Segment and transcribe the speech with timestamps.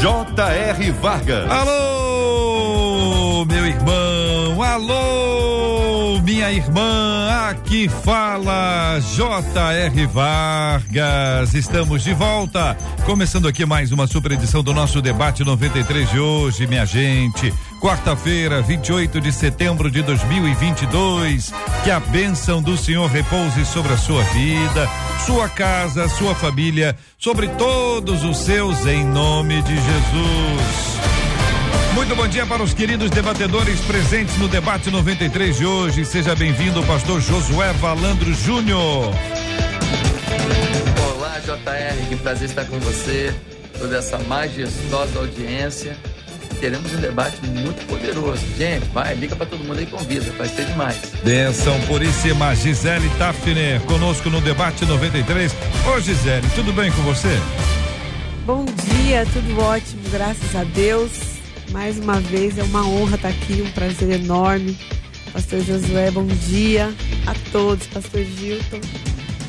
[0.00, 0.92] J.R.
[0.92, 1.50] Vargas.
[1.50, 4.62] Alô, meu irmão.
[4.62, 5.27] Alô,
[6.48, 7.28] minha irmã.
[7.50, 10.06] Aqui fala J.R.
[10.06, 11.54] Vargas.
[11.54, 12.76] Estamos de volta.
[13.04, 17.52] Começando aqui mais uma super edição do nosso debate 93 de hoje, minha gente.
[17.80, 21.52] Quarta-feira, 28 de setembro de 2022.
[21.84, 24.88] Que a bênção do Senhor repouse sobre a sua vida,
[25.26, 31.17] sua casa, sua família, sobre todos os seus, em nome de Jesus.
[31.98, 36.04] Muito bom dia para os queridos debatedores presentes no debate 93 de hoje.
[36.04, 39.12] Seja bem-vindo, pastor Josué Valandro Júnior.
[41.10, 43.34] Olá, JR, que prazer estar com você,
[43.80, 45.96] toda essa majestosa audiência
[46.60, 48.46] teremos um debate muito poderoso.
[48.56, 50.98] Gente, vai, liga para todo mundo aí e convida, vai ser demais.
[51.24, 55.52] Benção puríssima, Gisele Tafner, conosco no debate 93.
[55.92, 57.36] Ô Gisele, tudo bem com você?
[58.46, 61.37] Bom dia, tudo ótimo, graças a Deus.
[61.70, 64.76] Mais uma vez é uma honra estar aqui, um prazer enorme.
[65.32, 66.92] Pastor Josué, bom dia
[67.26, 67.86] a todos.
[67.88, 68.80] Pastor Gilton,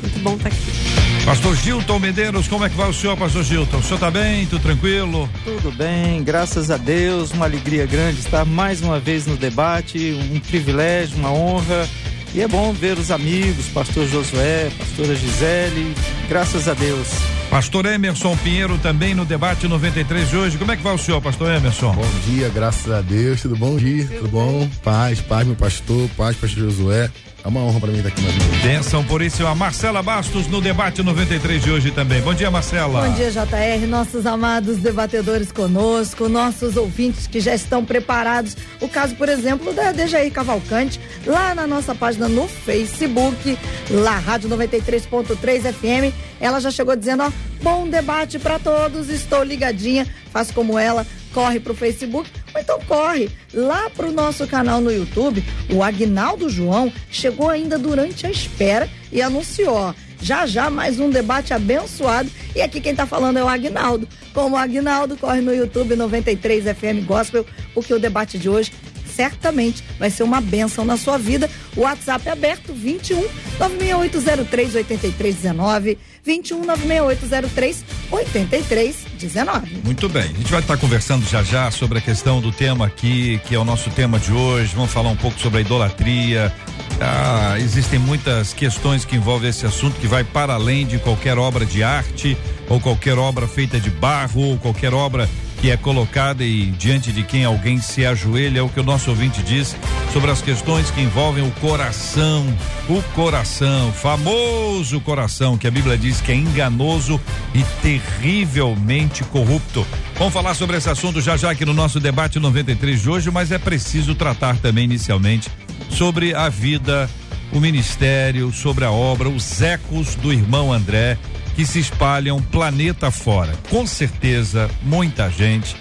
[0.02, 0.90] muito bom estar aqui.
[1.24, 3.78] Pastor Gilton Medeiros, como é que vai o senhor, pastor Gilton?
[3.78, 4.46] O senhor tá bem?
[4.46, 5.28] Tudo tranquilo?
[5.44, 10.40] Tudo bem, graças a Deus, uma alegria grande estar mais uma vez no debate, um
[10.40, 11.88] privilégio, uma honra.
[12.34, 15.94] E é bom ver os amigos, pastor Josué, pastora Gisele,
[16.28, 17.39] graças a Deus.
[17.50, 20.56] Pastor Emerson Pinheiro também no debate 93 de hoje.
[20.56, 21.92] Como é que vai o senhor, pastor Emerson?
[21.92, 23.42] Bom dia, graças a Deus.
[23.42, 24.06] Tudo bom, dia?
[24.06, 24.68] Tudo bom?
[24.84, 27.10] Paz, paz, meu pastor, paz, pastor Josué.
[27.42, 28.62] É uma honra para mim estar aqui mais uma vez.
[28.62, 32.20] Benção por isso, a Marcela Bastos no debate 93 de hoje também.
[32.20, 33.06] Bom dia, Marcela.
[33.06, 38.56] Bom dia, JR, nossos amados debatedores conosco, nossos ouvintes que já estão preparados.
[38.80, 43.58] O caso, por exemplo, da Dejaí Cavalcante, lá na nossa página no Facebook,
[43.90, 46.14] lá, Rádio 93.3 FM.
[46.40, 47.30] Ela já chegou dizendo, ó,
[47.62, 53.30] bom debate para todos, estou ligadinha, faço como ela, corre pro Facebook, ou então corre
[53.52, 55.44] lá pro nosso canal no YouTube.
[55.72, 61.54] O Agnaldo João chegou ainda durante a espera e anunciou, já já mais um debate
[61.54, 62.30] abençoado.
[62.54, 64.08] E aqui quem tá falando é o Agnaldo.
[64.32, 68.72] Como o Agnaldo corre no YouTube 93 FM Gospel, porque o debate de hoje
[69.10, 71.50] certamente vai ser uma benção na sua vida.
[71.76, 73.26] O WhatsApp é aberto 21
[73.58, 79.78] 96803 8319 21 96803 8319.
[79.84, 80.22] Muito bem.
[80.22, 83.58] A gente vai estar conversando já já sobre a questão do tema aqui, que é
[83.58, 84.74] o nosso tema de hoje.
[84.74, 86.52] Vamos falar um pouco sobre a idolatria.
[87.00, 91.64] Ah, existem muitas questões que envolvem esse assunto que vai para além de qualquer obra
[91.64, 92.36] de arte
[92.68, 95.28] ou qualquer obra feita de barro ou qualquer obra
[95.60, 99.10] que é colocada e diante de quem alguém se ajoelha, é o que o nosso
[99.10, 99.76] ouvinte diz
[100.10, 102.46] sobre as questões que envolvem o coração,
[102.88, 107.20] o coração, famoso coração, que a Bíblia diz que é enganoso
[107.54, 109.86] e terrivelmente corrupto.
[110.16, 113.52] Vamos falar sobre esse assunto já já aqui no nosso debate 93 de hoje, mas
[113.52, 115.50] é preciso tratar também inicialmente
[115.90, 117.08] sobre a vida,
[117.52, 121.18] o ministério, sobre a obra, os ecos do irmão André
[121.60, 123.52] que se espalham planeta fora.
[123.68, 125.76] Com certeza, muita gente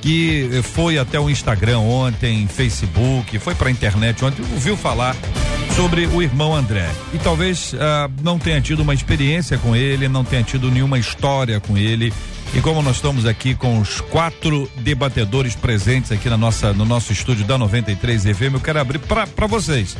[0.00, 5.16] que foi até o Instagram ontem, Facebook, foi para a internet ontem, ouviu falar
[5.74, 6.88] sobre o irmão André.
[7.12, 11.58] E talvez ah, não tenha tido uma experiência com ele, não tenha tido nenhuma história
[11.58, 12.12] com ele.
[12.54, 17.12] E como nós estamos aqui com os quatro debatedores presentes aqui na nossa, no nosso
[17.12, 19.96] estúdio da 93 FM, eu quero abrir para vocês.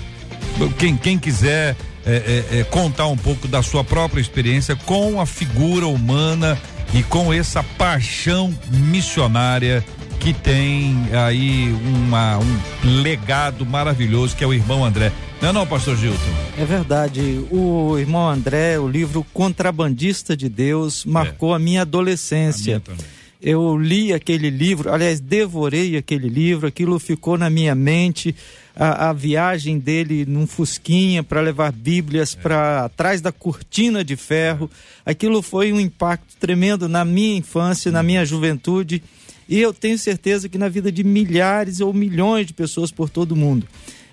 [0.79, 1.75] Quem, quem quiser
[2.07, 6.59] é, é, é, contar um pouco da sua própria experiência com a figura humana
[6.93, 9.85] e com essa paixão missionária
[10.21, 15.13] que tem aí uma, um legado maravilhoso que é o irmão André.
[15.43, 16.19] Não é não, pastor Gilton?
[16.59, 17.45] É verdade.
[17.51, 21.57] O irmão André, o livro Contrabandista de Deus, marcou é.
[21.57, 22.77] a minha adolescência.
[22.87, 23.15] A minha
[23.45, 28.35] eu li aquele livro, aliás, devorei aquele livro, aquilo ficou na minha mente
[28.77, 32.43] a, a viagem dele num fusquinha para levar Bíblias é.
[32.43, 34.71] para trás da cortina de ferro.
[35.07, 39.03] Aquilo foi um impacto tremendo na minha infância, na minha juventude.
[39.49, 43.33] E eu tenho certeza que na vida de milhares ou milhões de pessoas por todo
[43.33, 43.67] o mundo.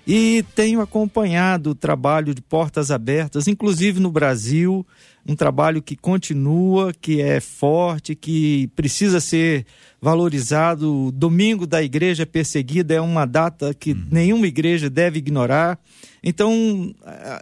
[0.04, 4.84] e tenho acompanhado o trabalho de portas abertas, inclusive no Brasil,
[5.26, 9.64] um trabalho que continua, que é forte, que precisa ser
[10.00, 11.06] valorizado.
[11.06, 14.06] O domingo da igreja perseguida é uma data que uhum.
[14.10, 15.78] nenhuma igreja deve ignorar.
[16.22, 16.92] Então,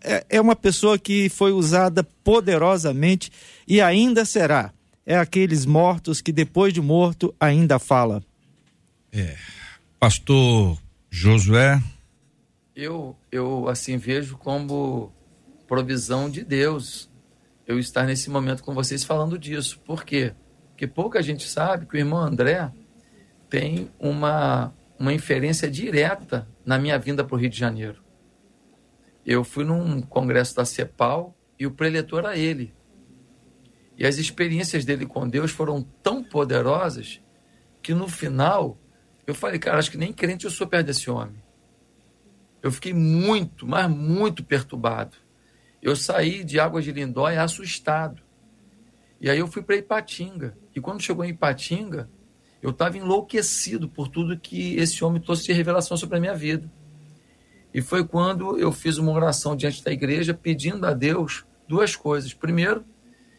[0.02, 3.30] é, é uma pessoa que foi usada poderosamente
[3.66, 4.72] e ainda será.
[5.06, 8.22] É aqueles mortos que depois de morto ainda fala.
[9.10, 9.36] É.
[9.98, 10.78] Pastor
[11.10, 11.82] Josué.
[12.76, 15.12] Eu, eu assim vejo como
[15.66, 17.09] provisão de Deus
[17.70, 19.78] eu estar nesse momento com vocês falando disso.
[19.81, 20.34] Por quê?
[20.70, 22.72] Porque pouca gente sabe que o irmão André
[23.49, 28.02] tem uma, uma inferência direta na minha vinda para o Rio de Janeiro.
[29.25, 32.75] Eu fui num congresso da CEPAL e o preletor era ele.
[33.96, 37.20] E as experiências dele com Deus foram tão poderosas
[37.82, 38.78] que no final
[39.26, 41.40] eu falei, cara, acho que nem crente eu sou perto desse homem.
[42.62, 45.16] Eu fiquei muito, mas muito perturbado.
[45.82, 48.22] Eu saí de Águas de Lindóia assustado.
[49.20, 50.56] E aí eu fui para Ipatinga.
[50.74, 52.10] E quando chegou em Ipatinga,
[52.62, 56.70] eu estava enlouquecido por tudo que esse homem trouxe de revelação sobre a minha vida.
[57.72, 62.34] E foi quando eu fiz uma oração diante da igreja pedindo a Deus duas coisas.
[62.34, 62.84] Primeiro,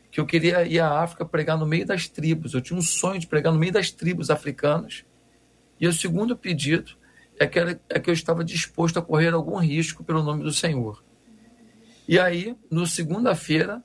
[0.09, 2.53] que eu queria ir à África pregar no meio das tribos.
[2.53, 5.05] Eu tinha um sonho de pregar no meio das tribos africanas.
[5.79, 6.93] E o segundo pedido
[7.39, 10.51] é que, era, é que eu estava disposto a correr algum risco pelo nome do
[10.51, 11.03] Senhor.
[12.11, 13.81] E aí, no segunda-feira,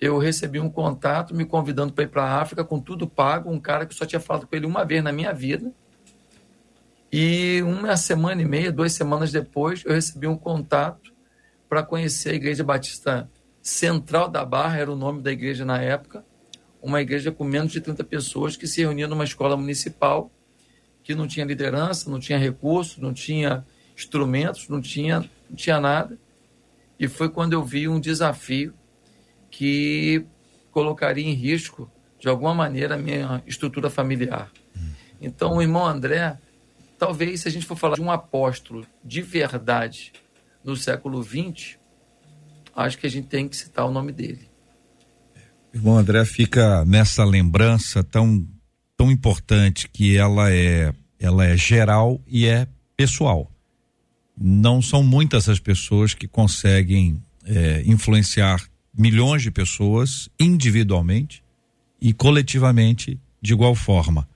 [0.00, 3.60] eu recebi um contato me convidando para ir para a África com tudo pago, um
[3.60, 5.72] cara que só tinha falado com ele uma vez na minha vida.
[7.12, 11.14] E uma semana e meia, duas semanas depois, eu recebi um contato
[11.68, 13.30] para conhecer a Igreja Batista
[13.62, 16.24] Central da Barra, era o nome da igreja na época,
[16.82, 20.28] uma igreja com menos de 30 pessoas que se reunia numa escola municipal,
[21.04, 23.64] que não tinha liderança, não tinha recursos, não tinha
[23.96, 26.18] instrumentos, não tinha, não tinha nada.
[26.98, 28.74] E foi quando eu vi um desafio
[29.50, 30.24] que
[30.70, 34.50] colocaria em risco, de alguma maneira, a minha estrutura familiar.
[35.20, 36.36] Então, o irmão André,
[36.98, 40.12] talvez, se a gente for falar de um apóstolo de verdade
[40.64, 41.78] no século XX,
[42.74, 44.48] acho que a gente tem que citar o nome dele.
[45.72, 48.46] Irmão André fica nessa lembrança tão,
[48.96, 53.53] tão importante que ela é, ela é geral e é pessoal
[54.36, 58.62] não são muitas as pessoas que conseguem é, influenciar
[58.96, 61.42] milhões de pessoas individualmente
[62.00, 64.28] e coletivamente de igual forma.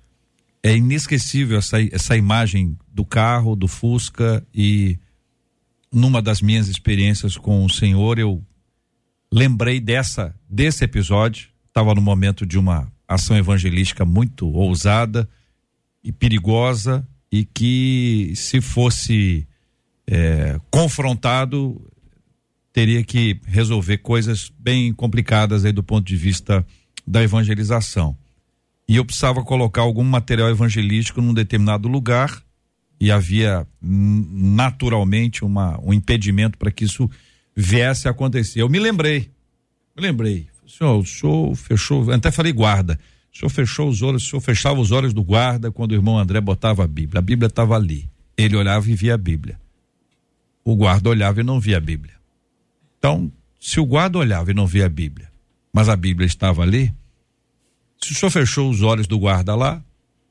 [0.62, 4.98] É inesquecível essa, essa imagem do carro, do Fusca e
[5.92, 8.44] numa das minhas experiências com o Senhor eu
[9.32, 11.48] lembrei dessa desse episódio.
[11.66, 15.28] Estava no momento de uma ação evangelística muito ousada
[16.02, 19.46] e perigosa e que se fosse
[20.10, 21.78] é, confrontado,
[22.72, 26.66] teria que resolver coisas bem complicadas aí do ponto de vista
[27.06, 28.16] da evangelização.
[28.88, 32.42] E eu precisava colocar algum material evangelístico num determinado lugar
[32.98, 37.08] e havia naturalmente uma, um impedimento para que isso
[37.54, 38.62] viesse a acontecer.
[38.62, 39.30] Eu me lembrei,
[39.94, 40.48] me lembrei.
[40.66, 42.98] Senhor, o senhor fechou, até falei guarda.
[43.32, 46.18] O senhor fechou os olhos, o senhor fechava os olhos do guarda quando o irmão
[46.18, 47.18] André botava a Bíblia.
[47.18, 48.08] A Bíblia estava ali.
[48.38, 49.58] Ele olhava e via a Bíblia
[50.72, 52.14] o guarda olhava e não via a Bíblia.
[52.98, 55.30] Então, se o guarda olhava e não via a Bíblia,
[55.72, 56.92] mas a Bíblia estava ali,
[58.02, 59.82] se o senhor fechou os olhos do guarda lá,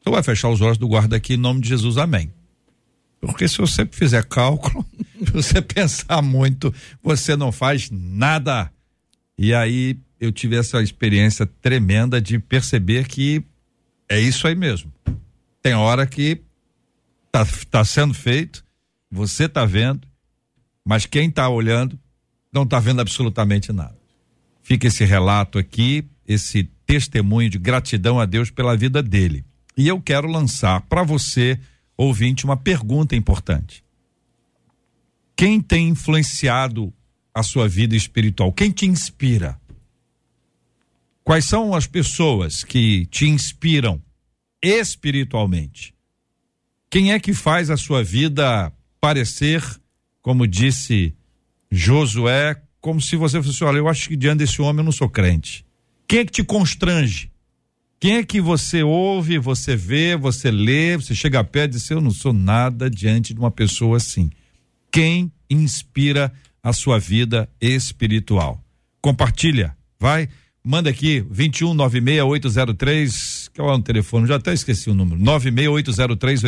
[0.07, 2.31] senhor vai fechar os olhos do guarda aqui em nome de Jesus, amém.
[3.19, 4.85] Porque se você fizer cálculo,
[5.19, 8.71] se você pensar muito, você não faz nada.
[9.37, 13.43] E aí eu tive essa experiência tremenda de perceber que
[14.07, 14.91] é isso aí mesmo.
[15.61, 16.41] Tem hora que
[17.31, 18.63] tá, tá sendo feito,
[19.11, 20.07] você tá vendo,
[20.87, 21.99] mas quem está olhando
[22.51, 23.99] não está vendo absolutamente nada.
[24.63, 29.43] Fica esse relato aqui, esse testemunho de gratidão a Deus pela vida dele.
[29.75, 31.59] E eu quero lançar para você,
[31.97, 33.83] ouvinte, uma pergunta importante.
[35.35, 36.93] Quem tem influenciado
[37.33, 38.53] a sua vida espiritual?
[38.53, 39.59] Quem te inspira?
[41.21, 44.01] Quais são as pessoas que te inspiram
[44.63, 45.93] espiritualmente?
[46.89, 49.61] Quem é que faz a sua vida parecer
[50.27, 51.15] como disse
[51.71, 55.07] Josué, como se você fosse, olha, eu acho que diante desse homem eu não sou
[55.07, 55.65] crente.
[56.05, 57.31] Quem é que te constrange?
[57.97, 62.01] Quem é que você ouve, você vê, você lê, você chega pé e diz, eu
[62.01, 64.29] não sou nada diante de uma pessoa assim.
[64.91, 66.29] Quem inspira
[66.61, 68.61] a sua vida espiritual?
[68.99, 70.27] Compartilha, vai,
[70.61, 76.41] manda aqui 21 96803, que é o telefone, já até esqueci o número, 96803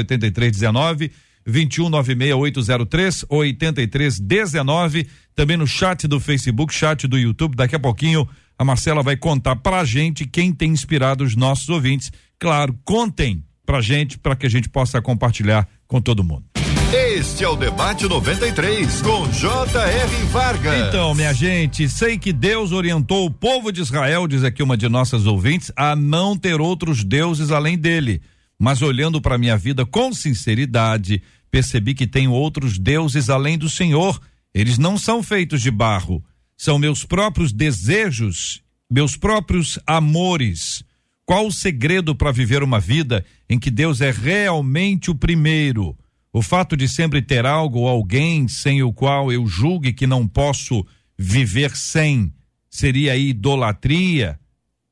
[1.46, 5.08] 8319 21 96803 8319.
[5.36, 7.56] Também no chat do Facebook, chat do YouTube.
[7.56, 8.28] Daqui a pouquinho
[8.58, 12.12] a Marcela vai contar pra gente quem tem inspirado os nossos ouvintes.
[12.38, 16.44] Claro, contem pra gente, para que a gente possa compartilhar com todo mundo.
[16.92, 20.26] Este é o Debate 93, com J.R.
[20.32, 20.88] Vargas.
[20.88, 24.90] Então, minha gente, sei que Deus orientou o povo de Israel, diz aqui uma de
[24.90, 28.22] nossas ouvintes, a não ter outros deuses além dele.
[28.60, 34.20] Mas olhando para minha vida com sinceridade, percebi que tenho outros deuses além do Senhor.
[34.54, 36.22] Eles não são feitos de barro,
[36.58, 38.62] são meus próprios desejos,
[38.92, 40.84] meus próprios amores.
[41.26, 45.98] Qual o segredo para viver uma vida em que Deus é realmente o primeiro?
[46.34, 50.28] O fato de sempre ter algo ou alguém sem o qual eu julgue que não
[50.28, 50.86] posso
[51.18, 52.34] viver sem
[52.70, 54.40] seria idolatria?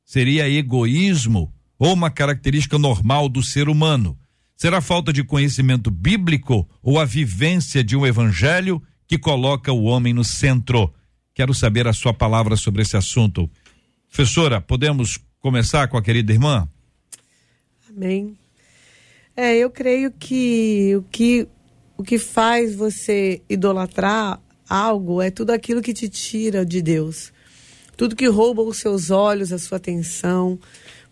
[0.06, 1.54] Seria egoísmo?
[1.80, 4.18] Ou uma característica normal do ser humano?
[4.56, 10.14] Será falta de conhecimento bíblico ou a vivência de um evangelho que coloca o homem
[10.14, 10.92] no centro?
[11.34, 13.48] Quero saber a sua palavra sobre esse assunto.
[14.08, 16.68] Professora, podemos começar com a querida irmã?
[17.88, 18.36] Amém.
[19.36, 21.48] É, eu creio que o que
[21.96, 27.32] o que faz você idolatrar algo é tudo aquilo que te tira de Deus.
[27.96, 30.60] Tudo que rouba os seus olhos, a sua atenção,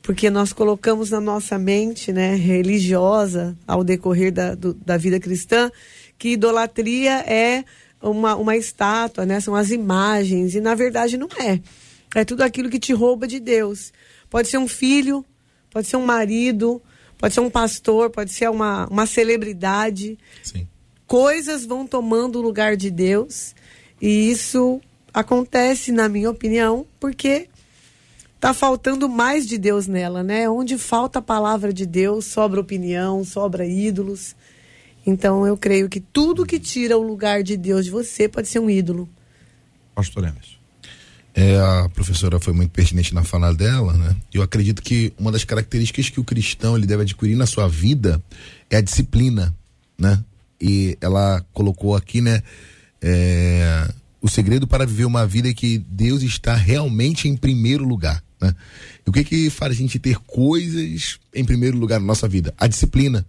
[0.06, 5.72] porque nós colocamos na nossa mente, né, religiosa, ao decorrer da, do, da vida cristã,
[6.16, 7.66] que idolatria é
[8.00, 11.60] uma, uma estátua, né, são as imagens, e na verdade não é.
[12.14, 13.92] É tudo aquilo que te rouba de Deus.
[14.30, 15.26] Pode ser um filho,
[15.72, 16.80] pode ser um marido,
[17.18, 20.20] pode ser um pastor, pode ser uma, uma celebridade.
[20.44, 20.68] Sim.
[21.08, 23.56] Coisas vão tomando o lugar de Deus
[24.00, 24.80] e isso
[25.12, 27.50] acontece, na minha opinião, porque
[28.40, 30.50] tá faltando mais de Deus nela, né?
[30.50, 34.36] Onde falta a palavra de Deus, sobra opinião, sobra ídolos.
[35.06, 38.60] Então eu creio que tudo que tira o lugar de Deus de você pode ser
[38.60, 39.08] um ídolo.
[39.94, 40.56] Pastor Emerson.
[41.38, 44.16] É, a professora foi muito pertinente na fala dela, né?
[44.34, 48.24] Eu acredito que uma das características que o cristão ele deve adquirir na sua vida
[48.70, 49.54] é a disciplina,
[49.98, 50.24] né?
[50.62, 52.42] E ela colocou aqui, né?
[53.02, 53.90] É,
[54.26, 58.56] o segredo para viver uma vida é que Deus está realmente em primeiro lugar, né?
[59.06, 62.52] E o que que faz a gente ter coisas em primeiro lugar na nossa vida?
[62.58, 63.24] A disciplina,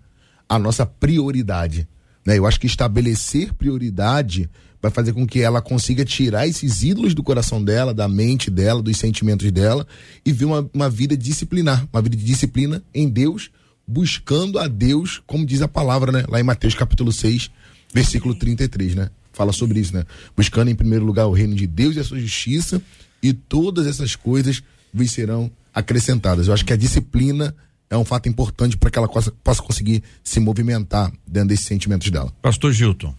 [0.49, 1.87] a nossa prioridade,
[2.25, 2.38] né?
[2.38, 4.49] Eu acho que estabelecer prioridade
[4.81, 8.81] vai fazer com que ela consiga tirar esses ídolos do coração dela, da mente dela,
[8.83, 9.87] dos sentimentos dela
[10.25, 13.50] e ver uma, uma vida disciplinar, uma vida de disciplina em Deus,
[13.87, 16.25] buscando a Deus, como diz a palavra, né?
[16.26, 17.50] Lá em Mateus capítulo 6,
[17.93, 19.11] versículo 33, né?
[19.37, 20.02] Fala sobre isso, né?
[20.35, 22.81] Buscando em primeiro lugar o reino de Deus e a sua justiça
[23.23, 24.62] e todas essas coisas
[24.95, 26.49] vos serão acrescentadas.
[26.49, 27.55] Eu acho que a disciplina
[27.90, 32.11] é um fato importante para que ela possa, possa conseguir se movimentar dentro desses sentimentos
[32.11, 32.33] dela.
[32.40, 33.14] Pastor Gilton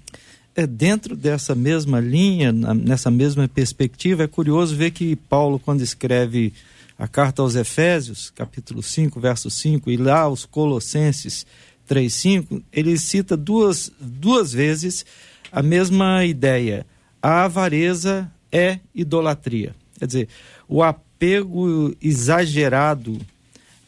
[0.55, 6.51] é dentro dessa mesma linha, nessa mesma perspectiva, é curioso ver que Paulo, quando escreve
[6.97, 11.45] a carta aos Efésios, capítulo 5, verso 5, e lá os Colossenses
[11.85, 15.05] 3, 5, ele cita duas, duas vezes
[15.51, 16.85] a mesma ideia.
[17.21, 19.75] A avareza é idolatria.
[19.97, 20.27] Quer dizer,
[20.67, 23.19] o apego exagerado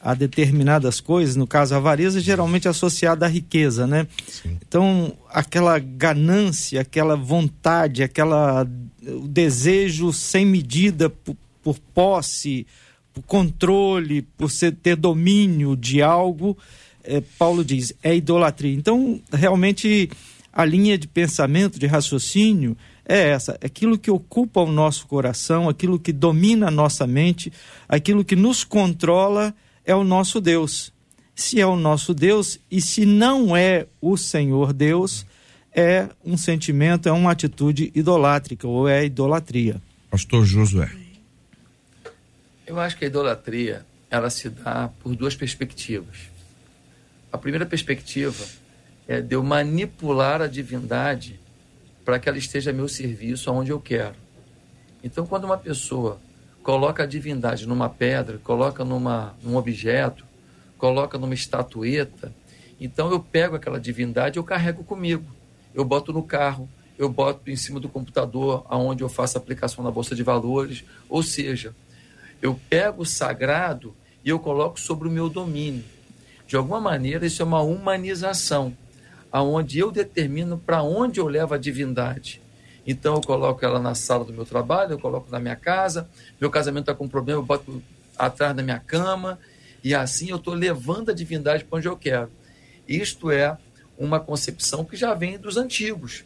[0.02, 4.08] a determinadas coisas, no caso a avareza geralmente associada à riqueza, né?
[4.28, 4.58] Sim.
[4.66, 8.66] Então, aquela ganância, aquela vontade, aquela
[9.06, 12.66] o desejo sem medida por, por posse,
[13.14, 16.58] por controle, por ser, ter domínio de algo,
[17.04, 18.76] é, Paulo diz, é idolatria.
[18.76, 20.10] Então, realmente
[20.60, 22.76] a linha de pensamento, de raciocínio
[23.06, 27.50] é essa, aquilo que ocupa o nosso coração, aquilo que domina a nossa mente,
[27.88, 30.92] aquilo que nos controla, é o nosso Deus.
[31.34, 35.26] Se é o nosso Deus e se não é o Senhor Deus,
[35.74, 39.82] é um sentimento, é uma atitude idolátrica ou é idolatria.
[40.12, 40.92] Pastor Josué.
[42.68, 46.18] Eu acho que a idolatria ela se dá por duas perspectivas.
[47.32, 48.59] A primeira perspectiva
[49.10, 51.40] é de eu manipular a divindade
[52.06, 54.14] para que ela esteja a meu serviço aonde eu quero.
[55.04, 56.22] Então, quando uma pessoa
[56.62, 60.24] coloca a divindade numa pedra, coloca numa, num objeto,
[60.78, 62.32] coloca numa estatueta.
[62.80, 65.26] Então eu pego aquela divindade e eu carrego comigo.
[65.74, 69.90] Eu boto no carro, eu boto em cima do computador, aonde eu faço aplicação na
[69.90, 70.84] bolsa de valores.
[71.10, 71.74] Ou seja,
[72.44, 75.84] eu pego o sagrado e eu coloco sobre o meu domínio.
[76.46, 78.76] De alguma maneira, isso é uma humanização,
[79.32, 82.42] aonde eu determino para onde eu levo a divindade.
[82.86, 86.10] Então eu coloco ela na sala do meu trabalho, eu coloco na minha casa,
[86.40, 87.84] meu casamento está com problema, eu boto
[88.18, 89.40] atrás da minha cama,
[89.84, 92.32] e assim eu estou levando a divindade para onde eu quero.
[92.88, 93.58] Isto é
[93.98, 96.24] uma concepção que já vem dos antigos,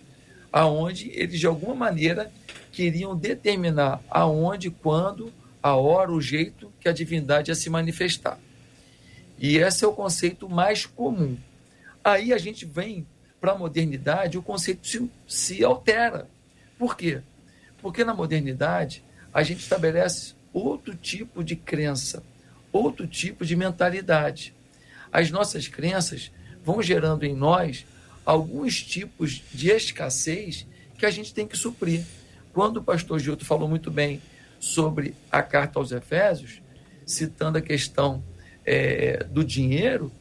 [0.51, 2.31] aonde eles de alguma maneira
[2.71, 8.39] queriam determinar aonde, quando, a hora, o jeito que a divindade ia se manifestar.
[9.37, 11.37] E esse é o conceito mais comum.
[12.03, 13.07] Aí a gente vem
[13.39, 16.27] para a modernidade, o conceito se, se altera.
[16.77, 17.21] Por quê?
[17.81, 22.23] Porque na modernidade a gente estabelece outro tipo de crença,
[22.71, 24.53] outro tipo de mentalidade.
[25.11, 26.31] As nossas crenças
[26.63, 27.85] vão gerando em nós
[28.25, 30.65] alguns tipos de escassez
[30.97, 32.05] que a gente tem que suprir.
[32.53, 34.21] Quando o pastor Gilto falou muito bem
[34.59, 36.61] sobre a carta aos Efésios,
[37.05, 38.23] citando a questão
[38.65, 40.11] é, do dinheiro,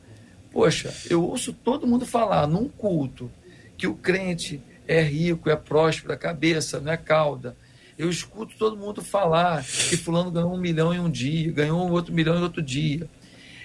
[0.53, 3.31] poxa, eu ouço todo mundo falar num culto
[3.77, 7.57] que o crente é rico, é próspero, a cabeça, não é cauda.
[7.97, 12.13] Eu escuto todo mundo falar que fulano ganhou um milhão em um dia, ganhou outro
[12.13, 13.09] milhão em outro dia.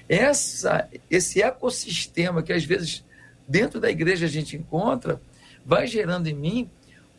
[0.08, 3.04] Essa, esse ecossistema que às vezes
[3.48, 5.22] dentro da igreja a gente encontra,
[5.66, 6.70] vai gerando em mim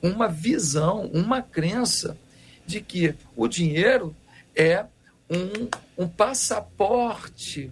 [0.02, 2.16] uma visão, uma crença
[2.66, 4.14] de que o dinheiro
[4.54, 4.84] é
[5.30, 7.70] um, um passaporte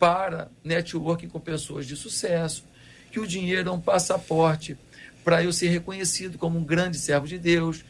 [0.00, 2.64] para networking com pessoas de sucesso,
[3.12, 4.76] que o dinheiro é um passaporte
[5.22, 7.84] para eu ser reconhecido como um grande servo de Deus,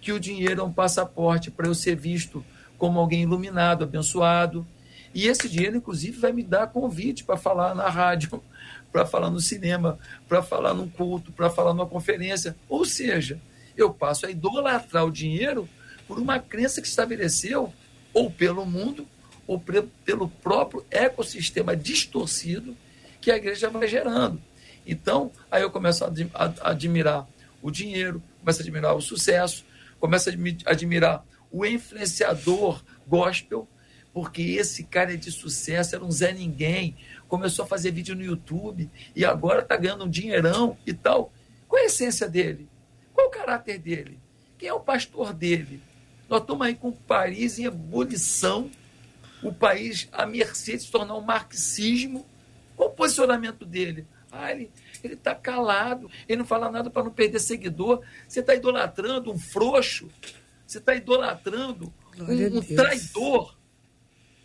[0.00, 2.44] que o dinheiro é um passaporte para eu ser visto
[2.76, 4.66] como alguém iluminado, abençoado,
[5.14, 8.42] e esse dinheiro, inclusive, vai me dar convite para falar na rádio,
[8.90, 12.56] para falar no cinema, para falar num culto, para falar numa conferência.
[12.68, 13.40] Ou seja,
[13.76, 15.68] eu passo a idolatrar o dinheiro
[16.08, 17.72] por uma crença que estabeleceu,
[18.12, 19.06] ou pelo mundo,
[19.46, 22.76] ou pelo próprio ecossistema distorcido
[23.20, 24.40] que a igreja vai gerando.
[24.86, 27.26] Então, aí eu começo a admirar
[27.60, 29.64] o dinheiro, começo a admirar o sucesso,
[30.00, 33.68] começo a admirar o influenciador gospel,
[34.12, 36.96] porque esse cara é de sucesso, era um Zé Ninguém,
[37.28, 41.32] começou a fazer vídeo no YouTube e agora está ganhando um dinheirão e tal.
[41.68, 42.68] Qual é a essência dele?
[43.14, 44.18] Qual é o caráter dele?
[44.58, 45.80] Quem é o pastor dele?
[46.28, 48.70] Nós estamos aí com país em ebulição,
[49.42, 52.26] o país à mercê de se tornar um marxismo.
[52.76, 54.06] Qual o posicionamento dele?
[54.30, 54.70] Ah, ele
[55.04, 58.02] está calado, ele não fala nada para não perder seguidor.
[58.26, 60.08] Você está idolatrando um frouxo,
[60.66, 63.56] você está idolatrando um, um traidor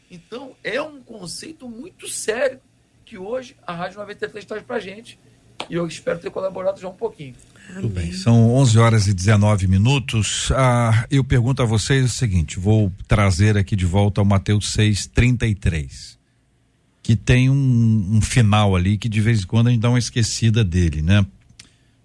[0.09, 2.61] então, é um conceito muito sério
[3.05, 5.19] que hoje a Rádio 93 traz para a gente.
[5.69, 7.35] E eu espero ter colaborado já um pouquinho.
[7.73, 10.51] Tudo bem, são 11 horas e 19 minutos.
[10.53, 15.07] Ah, eu pergunto a vocês o seguinte: vou trazer aqui de volta o Mateus 6,
[15.07, 16.17] 33,
[17.03, 19.99] que tem um, um final ali que de vez em quando a gente dá uma
[19.99, 21.25] esquecida dele, né?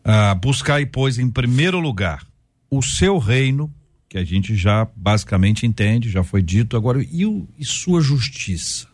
[0.04, 2.26] Ah, buscai, pois, em primeiro lugar
[2.68, 3.72] o seu reino
[4.08, 6.76] que a gente já basicamente entende, já foi dito.
[6.76, 8.86] Agora, e, o, e sua justiça?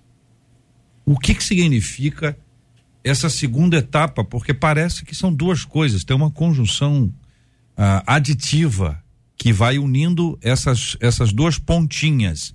[1.04, 2.36] O que, que significa
[3.02, 4.24] essa segunda etapa?
[4.24, 7.12] Porque parece que são duas coisas, tem uma conjunção
[7.76, 9.02] ah, aditiva
[9.36, 12.54] que vai unindo essas, essas duas pontinhas.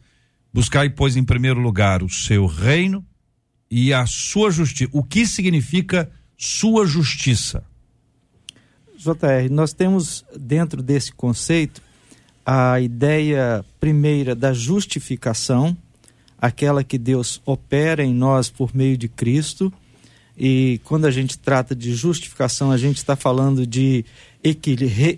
[0.54, 3.04] Buscar, pois, em primeiro lugar, o seu reino
[3.72, 4.92] e a sua justiça.
[4.94, 7.64] O que significa sua justiça?
[8.98, 11.82] JR, nós temos dentro desse conceito
[12.46, 15.76] a ideia primeira da justificação,
[16.38, 19.74] aquela que Deus opera em nós por meio de Cristo.
[20.38, 24.04] E quando a gente trata de justificação, a gente está falando de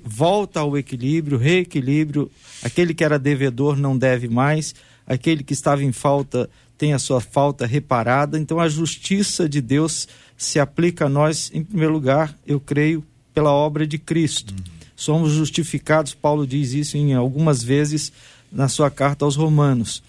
[0.03, 2.29] volta ao equilíbrio, reequilíbrio.
[2.63, 4.75] Aquele que era devedor não deve mais,
[5.07, 8.37] aquele que estava em falta tem a sua falta reparada.
[8.37, 13.51] Então a justiça de Deus se aplica a nós, em primeiro lugar, eu creio, pela
[13.51, 14.53] obra de Cristo.
[14.53, 16.13] Uhum somos justificados.
[16.13, 18.11] Paulo diz isso em algumas vezes
[18.51, 20.01] na sua carta aos Romanos.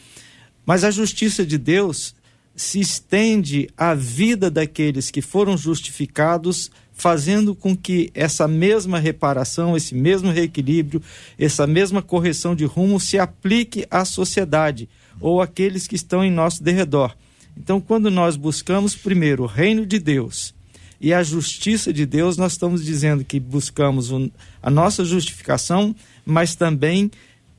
[0.64, 2.14] Mas a justiça de Deus
[2.56, 9.94] se estende à vida daqueles que foram justificados, fazendo com que essa mesma reparação, esse
[9.94, 11.02] mesmo reequilíbrio,
[11.38, 14.88] essa mesma correção de rumo se aplique à sociedade
[15.20, 17.14] ou àqueles que estão em nosso derredor.
[17.54, 20.54] Então, quando nós buscamos primeiro o reino de Deus
[20.98, 24.10] e a justiça de Deus, nós estamos dizendo que buscamos
[24.62, 27.10] a nossa justificação, mas também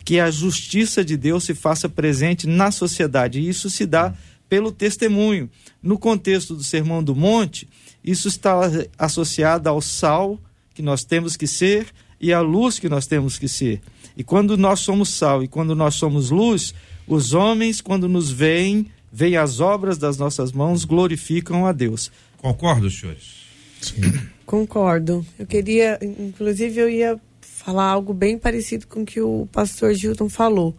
[0.04, 3.40] que a justiça de Deus se faça presente na sociedade.
[3.40, 4.14] E isso se dá
[4.50, 5.50] pelo testemunho.
[5.82, 7.68] No contexto do Sermão do Monte,
[8.04, 8.62] isso está
[8.98, 10.40] associado ao sal
[10.74, 11.88] que nós temos que ser
[12.20, 13.82] e à luz que nós temos que ser.
[14.16, 16.74] E quando nós somos sal e quando nós somos luz,
[17.08, 22.12] os homens, quando nos veem, veem as obras das nossas mãos, glorificam a Deus.
[22.38, 23.48] Concordo, senhores?
[23.82, 24.02] Sim.
[24.46, 25.26] Concordo.
[25.38, 30.30] Eu queria, inclusive, eu ia falar algo bem parecido com o que o pastor Gilton
[30.30, 30.76] falou.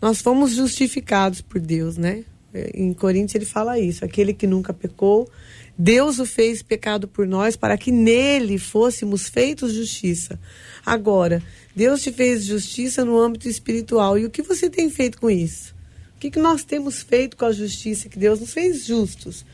[0.00, 2.24] Nós fomos justificados por Deus, né?
[2.52, 5.28] É, em Coríntios ele fala isso: aquele que nunca pecou,
[5.76, 10.38] Deus o fez pecado por nós para que nele fôssemos feitos justiça.
[10.84, 11.42] Agora,
[11.74, 14.18] Deus te fez justiça no âmbito espiritual.
[14.18, 15.74] E o que você tem feito com isso?
[16.16, 19.44] O que, que nós temos feito com a justiça que Deus nos fez justos?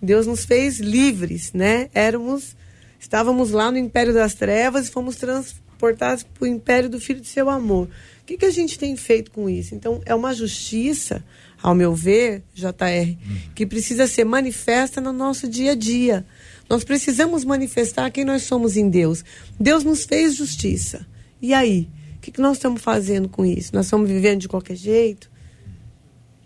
[0.00, 1.90] Deus nos fez livres, né?
[1.92, 2.56] Éramos,
[2.98, 7.28] estávamos lá no império das trevas e fomos transportados para o império do Filho de
[7.28, 7.88] seu amor.
[8.22, 9.74] O que, que a gente tem feito com isso?
[9.74, 11.22] Então, é uma justiça
[11.62, 13.16] ao meu ver, JR,
[13.54, 16.24] que precisa ser manifesta no nosso dia a dia.
[16.68, 19.24] Nós precisamos manifestar quem nós somos em Deus.
[19.58, 21.06] Deus nos fez justiça.
[21.40, 21.88] E aí?
[22.16, 23.70] O que, que nós estamos fazendo com isso?
[23.74, 25.30] Nós estamos vivendo de qualquer jeito?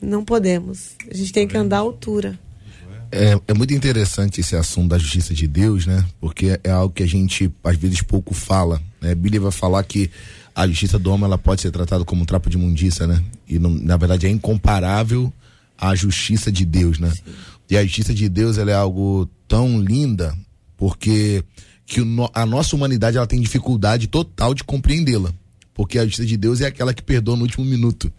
[0.00, 0.90] Não podemos.
[1.10, 2.38] A gente tem que andar à altura.
[3.10, 6.04] É, é, muito interessante esse assunto da justiça de Deus, né?
[6.18, 8.80] Porque é algo que a gente às vezes pouco fala.
[9.00, 9.12] Né?
[9.12, 10.10] A Bíblia vai falar que
[10.54, 13.22] a justiça do homem ela pode ser tratada como um trapo de mundiça, né?
[13.48, 15.32] E não, na verdade é incomparável
[15.78, 17.10] à justiça de Deus, né?
[17.10, 17.22] Sim.
[17.70, 20.36] E a justiça de Deus ela é algo tão linda
[20.76, 21.44] porque
[21.86, 22.00] que
[22.34, 25.32] a nossa humanidade ela tem dificuldade total de compreendê-la,
[25.74, 28.12] porque a justiça de Deus é aquela que perdoa no último minuto.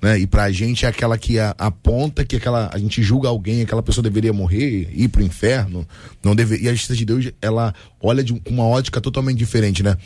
[0.00, 0.18] Né?
[0.18, 4.02] E pra gente é aquela que aponta que aquela a gente julga alguém, aquela pessoa
[4.02, 5.86] deveria morrer, ir pro inferno,
[6.24, 9.96] não deve, e a justiça de Deus, ela olha de uma ótica totalmente diferente, né?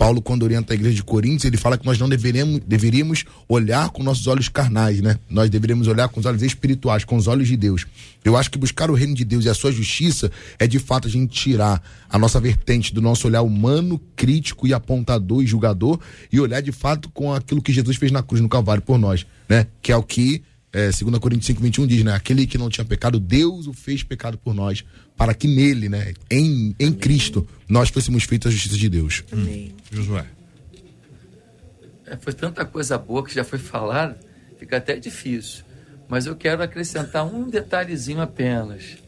[0.00, 3.90] Paulo, quando orienta a igreja de Coríntios, ele fala que nós não deveríamos, deveríamos olhar
[3.90, 5.18] com nossos olhos carnais, né?
[5.28, 7.84] Nós deveríamos olhar com os olhos espirituais, com os olhos de Deus.
[8.24, 11.06] Eu acho que buscar o reino de Deus e a sua justiça é de fato
[11.06, 16.00] a gente tirar a nossa vertente do nosso olhar humano, crítico e apontador e julgador
[16.32, 19.26] e olhar de fato com aquilo que Jesus fez na cruz, no Calvário por nós,
[19.50, 19.66] né?
[19.82, 22.14] Que é o que é, 2 Coríntios 5, 21 diz, né?
[22.14, 24.84] Aquele que não tinha pecado, Deus o fez pecado por nós,
[25.16, 29.24] para que nele, né, em, em Cristo, nós fôssemos feitos a justiça de Deus.
[29.32, 29.74] Amém.
[29.92, 29.96] Hum.
[29.96, 30.26] Josué.
[32.06, 34.18] É, foi tanta coisa boa que já foi falada,
[34.58, 35.64] fica até difícil.
[36.08, 38.98] Mas eu quero acrescentar um detalhezinho apenas.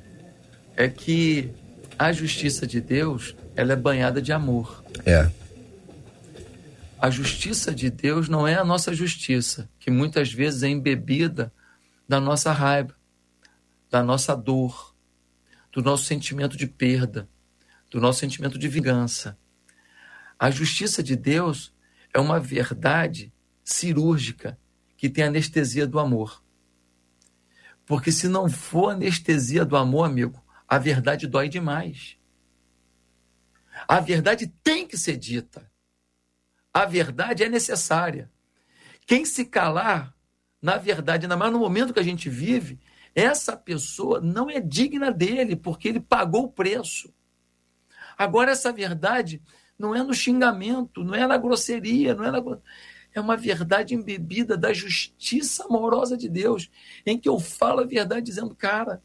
[0.77, 1.51] É que
[1.99, 4.85] a justiça de Deus, ela é banhada de amor.
[5.05, 5.29] É.
[7.03, 11.53] A justiça de Deus não é a nossa justiça, que muitas vezes é embebida
[12.09, 12.95] da nossa raiva,
[13.91, 14.95] da nossa dor,
[15.73, 17.29] do nosso sentimento de perda,
[17.91, 19.37] do nosso sentimento de vingança.
[20.39, 21.75] A justiça de Deus
[22.15, 23.35] é uma verdade
[23.65, 24.57] cirúrgica
[24.97, 26.41] que tem anestesia do amor.
[27.85, 32.17] Porque se não for anestesia do amor, amigo, a verdade dói demais.
[33.89, 35.72] A verdade tem que ser dita.
[36.73, 38.31] A verdade é necessária.
[39.07, 40.15] Quem se calar,
[40.61, 42.79] na verdade, ainda mais no momento que a gente vive,
[43.15, 47.13] essa pessoa não é digna dele, porque ele pagou o preço.
[48.17, 49.43] Agora, essa verdade
[49.79, 52.39] não é no xingamento, não é na grosseria, não é na.
[53.15, 56.71] É uma verdade embebida da justiça amorosa de Deus,
[57.05, 59.03] em que eu falo a verdade dizendo, cara,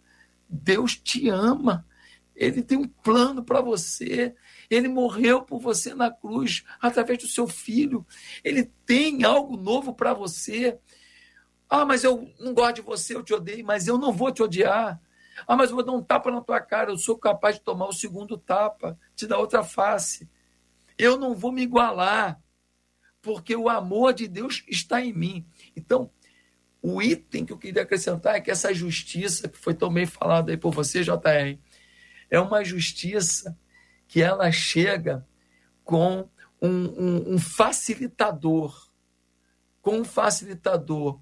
[0.47, 1.85] Deus te ama,
[2.33, 4.33] Ele tem um plano para você,
[4.69, 8.05] Ele morreu por você na cruz através do seu filho,
[8.43, 10.77] Ele tem algo novo para você.
[11.69, 14.41] Ah, mas eu não gosto de você, eu te odeio, mas eu não vou te
[14.41, 15.01] odiar.
[15.47, 17.87] Ah, mas eu vou dar um tapa na tua cara, eu sou capaz de tomar
[17.87, 20.29] o segundo tapa, te dar outra face.
[20.97, 22.41] Eu não vou me igualar,
[23.21, 25.45] porque o amor de Deus está em mim.
[25.75, 26.09] Então,
[26.81, 30.51] o item que eu queria acrescentar é que essa justiça, que foi tão bem falada
[30.51, 31.59] aí por você, JR,
[32.29, 33.57] é uma justiça
[34.07, 35.25] que ela chega
[35.83, 36.29] com
[36.61, 38.89] um, um, um facilitador,
[39.81, 41.19] com um facilitador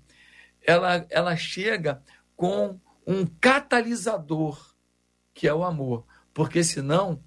[0.65, 2.01] ela, ela chega
[2.35, 4.59] com um catalisador,
[5.33, 6.05] que é o amor.
[6.33, 7.19] Porque senão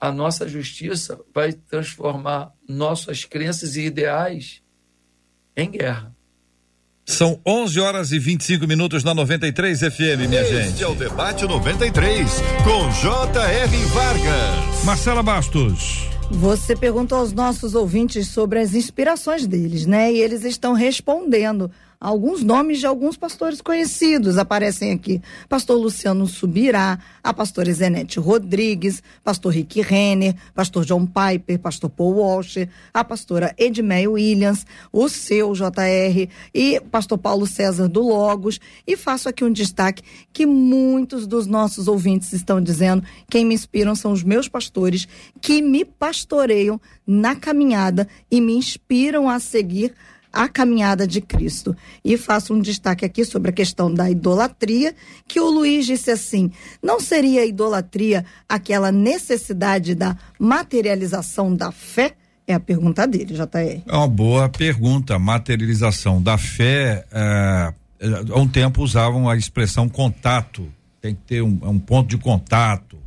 [0.00, 4.62] a nossa justiça vai transformar nossas crenças e ideais
[5.56, 6.14] em guerra.
[7.06, 10.68] São 11 horas e 25 minutos na 93 FM, minha este gente.
[10.68, 12.30] Este é o Debate 93,
[12.64, 13.76] com J.R.
[13.86, 14.73] Vargas.
[14.84, 16.06] Marcela Bastos.
[16.30, 20.12] Você perguntou aos nossos ouvintes sobre as inspirações deles, né?
[20.12, 21.70] E eles estão respondendo
[22.04, 25.22] alguns nomes de alguns pastores conhecidos aparecem aqui.
[25.48, 32.16] Pastor Luciano Subirá, a pastora Zenete Rodrigues, pastor Rick Renner, pastor John Piper, pastor Paul
[32.16, 38.60] Walsh, a pastora Edmeia Williams, o seu JR e pastor Paulo César do Logos.
[38.86, 43.94] E faço aqui um destaque que muitos dos nossos ouvintes estão dizendo, quem me inspiram
[43.94, 45.08] são os meus pastores
[45.40, 49.94] que me pastoreiam na caminhada e me inspiram a seguir
[50.34, 51.76] a caminhada de Cristo.
[52.04, 54.94] E faço um destaque aqui sobre a questão da idolatria,
[55.26, 56.50] que o Luiz disse assim:
[56.82, 62.14] não seria idolatria aquela necessidade da materialização da fé?
[62.46, 63.82] É a pergunta dele, JR.
[63.86, 65.18] É uma boa pergunta.
[65.18, 67.06] Materialização da fé.
[67.10, 67.72] É,
[68.30, 70.70] há um tempo usavam a expressão contato,
[71.00, 72.98] tem que ter um, um ponto de contato,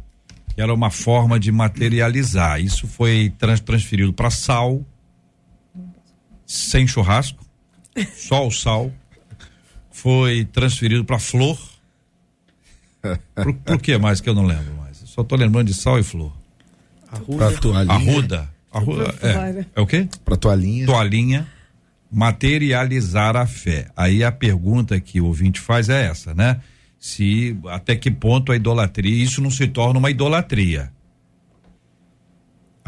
[0.55, 2.59] que era uma forma de materializar.
[2.59, 4.83] Isso foi trans, transferido para sal,
[6.47, 7.45] sem churrasco,
[8.15, 8.91] só o sal.
[9.91, 11.59] Foi transferido para flor.
[13.35, 14.97] Por, por que mais que eu não lembro mais?
[14.97, 16.33] Só tô lembrando de sal e flor.
[17.11, 17.93] Arruda.
[17.93, 18.49] Arruda.
[18.71, 19.15] Arruda.
[19.21, 20.07] É, é o quê?
[20.23, 20.85] Pra toalhinha.
[20.85, 21.47] Toalhinha.
[22.11, 23.89] Materializar a fé.
[23.95, 26.61] Aí a pergunta que o ouvinte faz é essa, né?
[26.99, 30.91] Se até que ponto a idolatria, isso não se torna uma idolatria.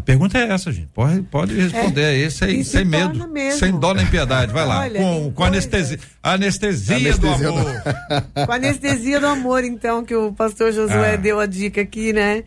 [0.10, 0.88] Pergunta é essa, gente.
[0.88, 3.60] Pode, pode responder é, esse aí, sem medo, mesmo.
[3.60, 4.52] sem dó nem piedade.
[4.52, 4.80] Vai lá.
[4.80, 7.84] Olha, com, com anestesia, anestesia, anestesia, do amor.
[8.48, 11.16] com anestesia do amor, então, que o pastor Josué ah.
[11.16, 12.44] deu a dica aqui, né?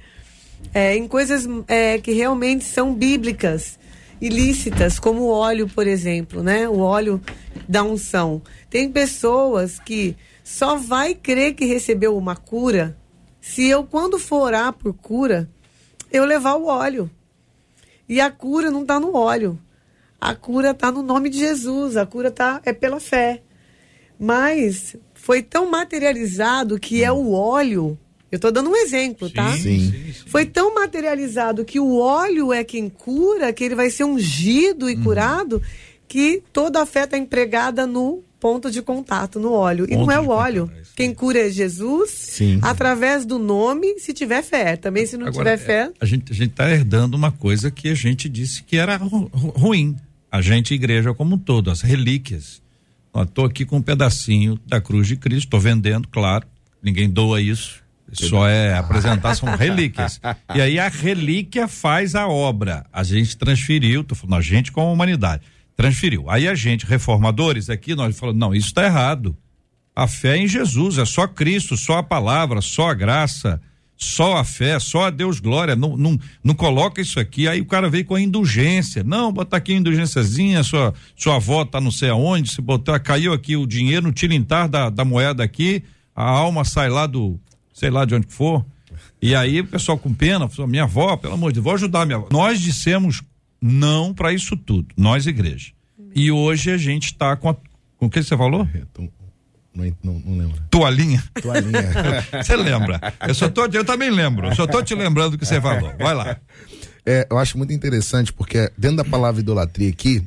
[0.74, 3.78] É, em coisas é, que realmente são bíblicas,
[4.20, 6.68] ilícitas, como o óleo, por exemplo, né?
[6.68, 7.20] O óleo
[7.68, 8.42] da unção.
[8.68, 12.96] Tem pessoas que só vai crer que recebeu uma cura
[13.40, 15.48] se eu, quando for orar por cura,
[16.10, 17.08] eu levar o óleo.
[18.12, 19.58] E a cura não está no óleo.
[20.20, 21.96] A cura está no nome de Jesus.
[21.96, 23.40] A cura tá, é pela fé.
[24.20, 27.98] Mas foi tão materializado que é o óleo.
[28.30, 29.56] Eu estou dando um exemplo, sim, tá?
[29.56, 29.90] Sim.
[29.90, 30.12] sim.
[30.26, 34.94] Foi tão materializado que o óleo é quem cura, que ele vai ser ungido e
[34.94, 35.04] uhum.
[35.04, 35.62] curado,
[36.06, 39.88] que toda a fé está empregada no ponto de contato, no óleo.
[39.88, 40.66] Ponto e não é o óleo.
[40.66, 42.58] Contato, é quem cura é Jesus, sim.
[42.62, 44.76] através do nome, se tiver fé.
[44.76, 45.92] Também se não Agora, tiver fé.
[46.00, 49.96] A gente a está herdando uma coisa que a gente disse que era ru ruim.
[50.30, 52.62] A gente, igreja como um todo, as relíquias.
[53.14, 56.46] Estou aqui com um pedacinho da cruz de Cristo, estou vendendo, claro.
[56.82, 57.82] Ninguém doa isso.
[58.12, 60.20] Só é apresentar, são relíquias.
[60.54, 62.84] E aí a relíquia faz a obra.
[62.92, 65.42] A gente transferiu, tô falando a gente com a humanidade
[65.76, 66.28] transferiu.
[66.28, 69.36] Aí a gente, reformadores aqui, nós falamos, não, isso está errado.
[69.94, 73.60] A fé em Jesus, é só Cristo, só a palavra, só a graça,
[74.02, 75.76] só a fé, só a Deus glória.
[75.76, 77.46] Não, não, não coloca isso aqui.
[77.46, 79.04] Aí o cara veio com a indulgência.
[79.04, 83.32] Não, bota aqui a indulgênciazinha, sua, sua avó tá não sei aonde, se botar, caiu
[83.32, 85.84] aqui o dinheiro no tilintar da, da moeda aqui,
[86.16, 87.38] a alma sai lá do,
[87.72, 88.64] sei lá de onde for.
[89.20, 92.18] E aí o pessoal com pena, minha avó, pelo amor de Deus, vou ajudar minha
[92.18, 92.28] avó.
[92.32, 93.22] Nós dissemos
[93.60, 95.72] não para isso tudo, nós igreja.
[96.14, 97.54] E hoje a gente está com a,
[97.96, 98.66] com o que você falou?
[99.74, 100.62] Não, não, não, lembro.
[100.70, 101.22] Toalhinha?
[101.40, 101.92] Toalhinha.
[102.42, 103.00] você lembra?
[103.26, 104.54] Eu só tô, eu também lembro.
[104.54, 105.92] Só tô te lembrando o que você falou.
[105.98, 106.36] Vai lá.
[107.06, 110.22] É, eu acho muito interessante porque dentro da palavra idolatria aqui,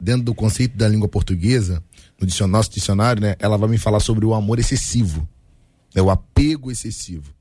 [0.00, 1.82] dentro do conceito da língua portuguesa,
[2.20, 5.26] no dicionário, nosso dicionário, né, ela vai me falar sobre o amor excessivo,
[5.94, 7.32] né, o apego excessivo.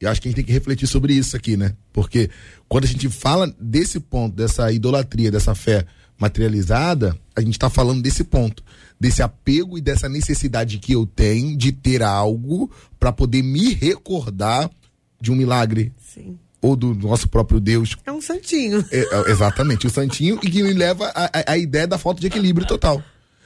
[0.00, 1.74] E acho que a gente tem que refletir sobre isso aqui, né?
[1.92, 2.30] Porque
[2.66, 5.84] quando a gente fala desse ponto, dessa idolatria, dessa fé
[6.18, 8.64] materializada, a gente está falando desse ponto,
[9.00, 14.70] desse apego e dessa necessidade que eu tenho de ter algo para poder me recordar
[15.18, 15.90] de um milagre.
[15.98, 16.38] Sim.
[16.60, 17.96] Ou do nosso próprio Deus.
[18.04, 18.84] É um santinho.
[18.92, 21.10] É, é, exatamente, o santinho, e que me leva
[21.46, 23.02] à ideia da falta de equilíbrio total.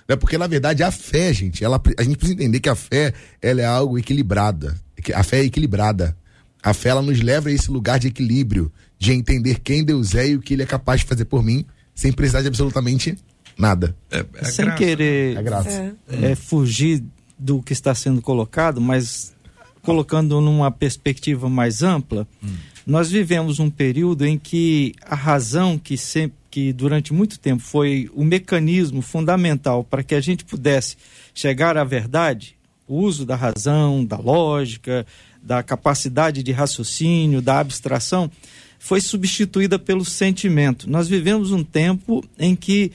[0.09, 0.17] Né?
[0.17, 3.61] Porque, na verdade, a fé, gente, ela, a gente precisa entender que a fé ela
[3.61, 4.75] é algo equilibrada.
[5.15, 6.17] A fé é equilibrada.
[6.61, 10.29] A fé ela nos leva a esse lugar de equilíbrio, de entender quem Deus é
[10.29, 11.65] e o que ele é capaz de fazer por mim,
[11.95, 13.17] sem precisar de absolutamente
[13.57, 13.95] nada.
[14.11, 14.79] É, é sem graça.
[14.79, 16.33] querer é é.
[16.33, 17.03] é fugir
[17.39, 19.35] do que está sendo colocado, mas
[19.83, 22.55] colocando numa perspectiva mais ampla, hum.
[22.87, 28.09] nós vivemos um período em que a razão que sempre que durante muito tempo foi
[28.15, 30.97] o mecanismo fundamental para que a gente pudesse
[31.35, 32.55] chegar à verdade,
[32.87, 35.05] o uso da razão, da lógica,
[35.43, 38.31] da capacidade de raciocínio, da abstração,
[38.79, 40.89] foi substituída pelo sentimento.
[40.89, 42.93] Nós vivemos um tempo em que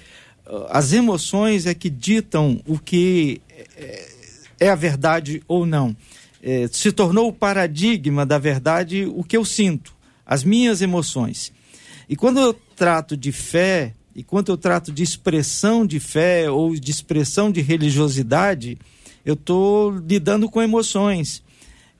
[0.69, 4.09] as emoções é que ditam o que é,
[4.59, 5.95] é a verdade ou não.
[6.41, 9.93] É, se tornou o paradigma da verdade o que eu sinto,
[10.25, 11.51] as minhas emoções.
[12.07, 16.75] E quando eu trato de fé, e quando eu trato de expressão de fé ou
[16.75, 18.77] de expressão de religiosidade,
[19.25, 21.43] eu estou lidando com emoções.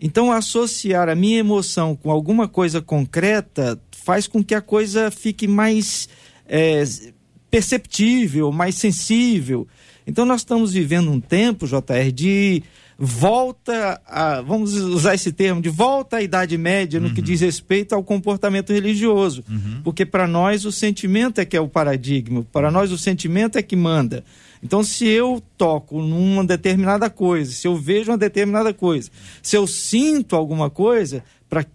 [0.02, 5.46] Então, associar a minha emoção com alguma coisa concreta faz com que a coisa fique
[5.46, 6.08] mais
[6.48, 6.84] é,
[7.50, 9.68] perceptível, mais sensível.
[10.06, 12.64] Então, nós estamos vivendo um tempo, JR, de
[13.02, 17.14] volta a, vamos usar esse termo, de volta à Idade Média no uhum.
[17.14, 19.42] que diz respeito ao comportamento religioso.
[19.50, 19.82] Uhum.
[19.84, 23.62] Porque para nós o sentimento é que é o paradigma, para nós o sentimento é
[23.62, 24.24] que manda.
[24.62, 29.10] Então, se eu toco numa determinada coisa, se eu vejo uma determinada coisa,
[29.42, 31.24] se eu sinto alguma coisa,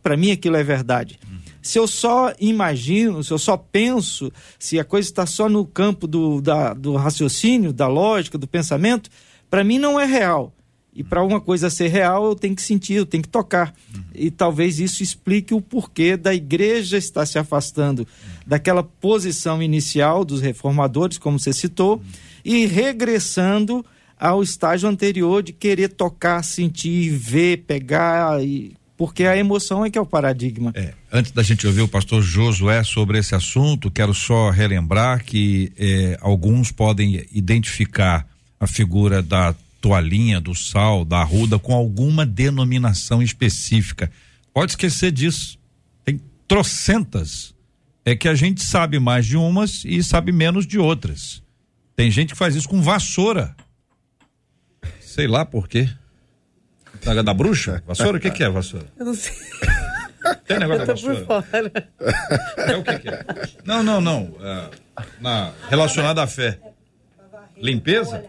[0.03, 1.19] para mim aquilo é verdade.
[1.65, 6.07] Se eu só imagino, se eu só penso, se a coisa está só no campo
[6.07, 9.09] do, da, do raciocínio, da lógica, do pensamento,
[9.49, 10.53] para mim não é real.
[10.95, 13.75] E para uma coisa ser real, eu tenho que sentir, eu tenho que tocar.
[14.15, 18.07] E talvez isso explique o porquê da igreja estar se afastando
[18.47, 22.03] daquela posição inicial dos reformadores, como você citou,
[22.45, 23.83] e regressando
[24.19, 29.99] ao estágio anterior de querer tocar, sentir, ver, pegar e porque a emoção é que
[29.99, 30.73] é o paradigma.
[30.75, 30.95] É.
[31.13, 36.17] Antes da gente ouvir o pastor Josué sobre esse assunto, quero só relembrar que é,
[36.21, 38.27] alguns podem identificar
[38.59, 44.11] a figura da toalhinha, do sal, da arruda com alguma denominação específica.
[44.53, 45.59] Pode esquecer disso.
[46.05, 47.53] Tem trocentas.
[48.05, 51.43] É que a gente sabe mais de umas e sabe menos de outras.
[51.97, 53.57] Tem gente que faz isso com vassoura.
[55.01, 55.89] Sei lá por quê.
[57.05, 57.83] Saga da bruxa?
[57.87, 58.17] Vassoura?
[58.17, 58.87] O que, que é vassoura?
[58.99, 59.35] Eu não sei.
[60.49, 61.73] Tem negócio da vassoura?
[62.57, 63.25] É o que, que é?
[63.65, 64.35] Não, não, não.
[64.41, 64.71] É,
[65.21, 66.59] na, relacionado à fé.
[67.59, 68.25] Limpeza?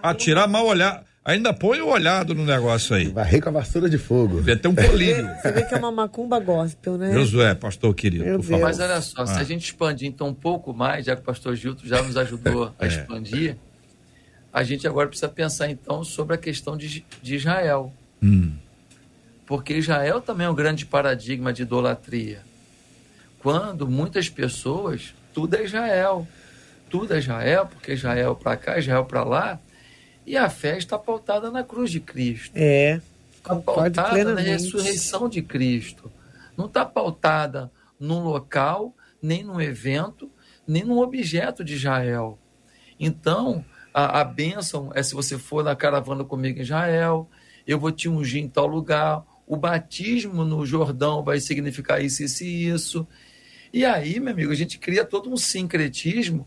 [0.00, 1.04] Atirar mal olhar.
[1.24, 3.08] Ainda põe o olhado no negócio aí.
[3.08, 4.40] Varrer com a vassoura de fogo.
[4.40, 5.28] Vê até um polírio.
[5.40, 7.12] Você vê que é uma macumba gospel, né?
[7.12, 8.62] Josué, pastor querido, Meu por favor.
[8.62, 9.26] Mas olha só, ah.
[9.26, 12.16] se a gente expandir então um pouco mais, já que o pastor Gilto já nos
[12.16, 12.88] ajudou a é.
[12.88, 13.56] expandir,
[14.52, 17.92] a gente agora precisa pensar então sobre a questão de, de Israel.
[18.22, 18.52] Hum.
[19.46, 22.42] Porque Israel também é um grande paradigma de idolatria.
[23.38, 26.26] Quando muitas pessoas, tudo é Israel.
[26.88, 29.60] Tudo é Israel, porque Israel para cá, Israel para lá
[30.26, 32.52] e a fé está pautada na cruz de Cristo.
[32.54, 33.00] É.
[33.36, 36.10] Está pautada na ressurreição de Cristo.
[36.56, 40.30] Não está pautada num local, nem num evento,
[40.66, 42.38] nem num objeto de Israel.
[43.00, 47.28] Então, a, a bênção é se você for na caravana comigo em Israel,
[47.66, 52.44] eu vou te ungir em tal lugar, o batismo no Jordão vai significar isso, isso
[52.44, 53.06] e isso.
[53.72, 56.46] E aí, meu amigo, a gente cria todo um sincretismo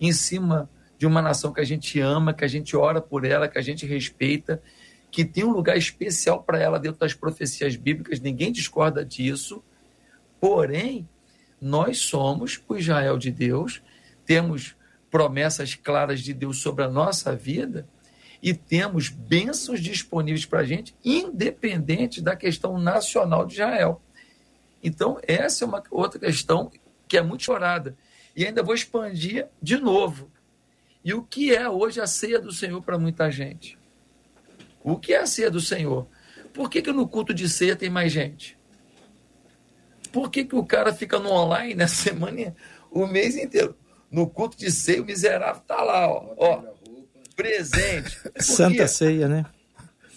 [0.00, 3.48] em cima de uma nação que a gente ama, que a gente ora por ela,
[3.48, 4.62] que a gente respeita,
[5.10, 9.62] que tem um lugar especial para ela dentro das profecias bíblicas, ninguém discorda disso.
[10.40, 11.08] Porém,
[11.60, 13.82] nós somos o Israel de Deus,
[14.24, 14.76] temos
[15.10, 17.88] promessas claras de Deus sobre a nossa vida
[18.42, 24.00] e temos bênçãos disponíveis para a gente, independente da questão nacional de Israel.
[24.82, 26.70] Então, essa é uma outra questão
[27.08, 27.96] que é muito chorada.
[28.34, 30.30] E ainda vou expandir de novo.
[31.04, 33.78] E o que é hoje a ceia do Senhor para muita gente?
[34.82, 36.06] O que é a ceia do Senhor?
[36.52, 38.56] Por que, que no culto de ceia tem mais gente?
[40.12, 42.54] Por que, que o cara fica no online na semana,
[42.90, 43.76] o mês inteiro?
[44.10, 46.75] No culto de ceia, o miserável está lá, ó, ó
[47.36, 48.18] presente.
[48.40, 49.46] Santa ceia, né?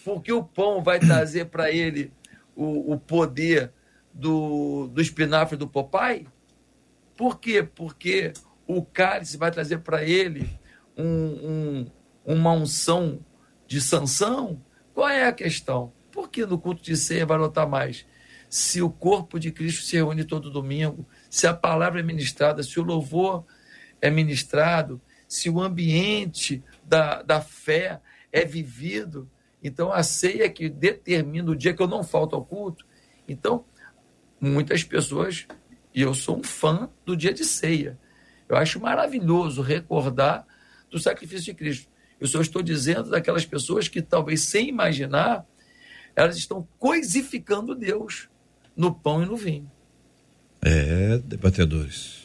[0.04, 2.12] Porque o pão vai trazer para ele
[2.56, 3.72] o, o poder
[4.14, 6.28] do, do espinafre do Popeye?
[7.16, 7.62] Por quê?
[7.62, 8.34] Porque
[8.66, 10.50] o cálice vai trazer para ele
[10.98, 11.86] um, um,
[12.26, 13.20] uma unção
[13.68, 14.62] de sanção?
[14.94, 15.92] Qual é a questão?
[16.12, 18.06] Por que no culto de ceia vai notar mais?
[18.50, 22.80] Se o corpo de Cristo se reúne todo domingo, se a palavra é ministrada, se
[22.80, 23.46] o louvor
[24.02, 29.30] é ministrado, se o ambiente da, da fé é vivido,
[29.64, 32.84] então a ceia que determina o dia que eu não falto ao culto.
[33.28, 33.64] Então,
[34.42, 35.46] muitas pessoas,
[35.94, 37.98] e eu sou um fã do dia de ceia.
[38.48, 40.48] Eu acho maravilhoso recordar
[40.90, 41.88] do sacrifício de Cristo.
[42.20, 45.46] Eu só estou dizendo daquelas pessoas que talvez sem imaginar,
[46.16, 48.28] elas estão coisificando Deus
[48.76, 49.72] no pão e no vinho.
[50.62, 52.19] É, debatedores.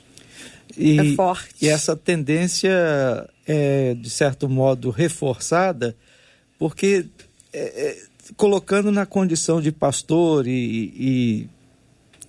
[0.76, 1.54] E, é forte.
[1.62, 2.70] E essa tendência
[3.46, 5.96] é, de certo modo, reforçada,
[6.58, 7.06] porque
[7.52, 8.02] é, é,
[8.36, 11.48] colocando na condição de pastor e, e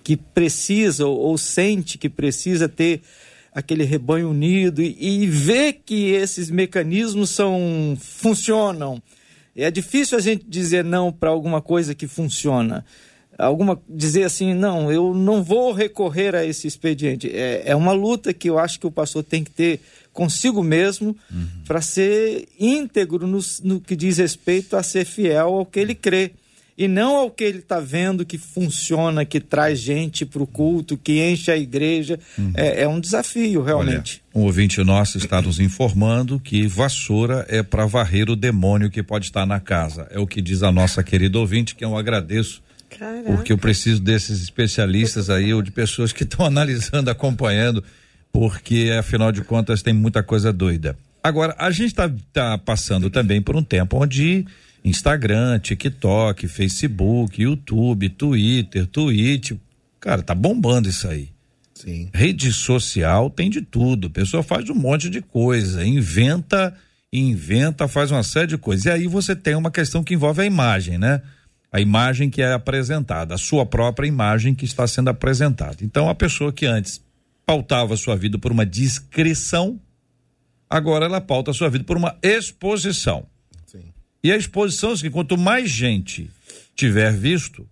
[0.04, 3.02] que precisa ou, ou sente que precisa ter
[3.52, 9.02] aquele rebanho unido e, e ver que esses mecanismos são funcionam.
[9.56, 12.84] É difícil a gente dizer não para alguma coisa que funciona.
[13.38, 17.30] Alguma dizer assim, não, eu não vou recorrer a esse expediente.
[17.30, 19.80] É, é uma luta que eu acho que o pastor tem que ter
[20.12, 21.46] consigo mesmo uhum.
[21.66, 26.32] para ser íntegro no, no que diz respeito a ser fiel ao que ele crê
[26.78, 30.96] e não ao que ele está vendo que funciona, que traz gente para o culto,
[30.96, 32.18] que enche a igreja.
[32.36, 32.52] Uhum.
[32.54, 34.22] É, é, um desafio, realmente.
[34.34, 39.02] Olha, um ouvinte nosso está nos informando que vassoura é para varrer o demônio que
[39.02, 40.06] pode estar na casa.
[40.10, 42.62] É o que diz a nossa querida ouvinte, que eu agradeço.
[42.90, 43.32] Caraca.
[43.32, 47.82] Porque eu preciso desses especialistas aí, ou de pessoas que estão analisando, acompanhando,
[48.32, 50.96] porque afinal de contas tem muita coisa doida.
[51.22, 54.46] Agora, a gente está tá passando também por um tempo onde
[54.84, 59.52] Instagram, TikTok, Facebook, YouTube, Twitter, Twitch.
[59.98, 61.30] Cara, tá bombando isso aí.
[61.74, 62.08] Sim.
[62.14, 64.06] Rede social tem de tudo.
[64.06, 66.72] A pessoa faz um monte de coisa, inventa
[67.12, 68.84] inventa, faz uma série de coisas.
[68.84, 71.22] E aí você tem uma questão que envolve a imagem, né?
[71.72, 75.78] A imagem que é apresentada, a sua própria imagem que está sendo apresentada.
[75.82, 77.04] Então, a pessoa que antes
[77.44, 79.80] pautava sua vida por uma descrição,
[80.68, 83.26] agora ela pauta a sua vida por uma exposição.
[83.66, 83.84] Sim.
[84.22, 86.30] E a exposição é que quanto mais gente
[86.74, 87.68] tiver visto,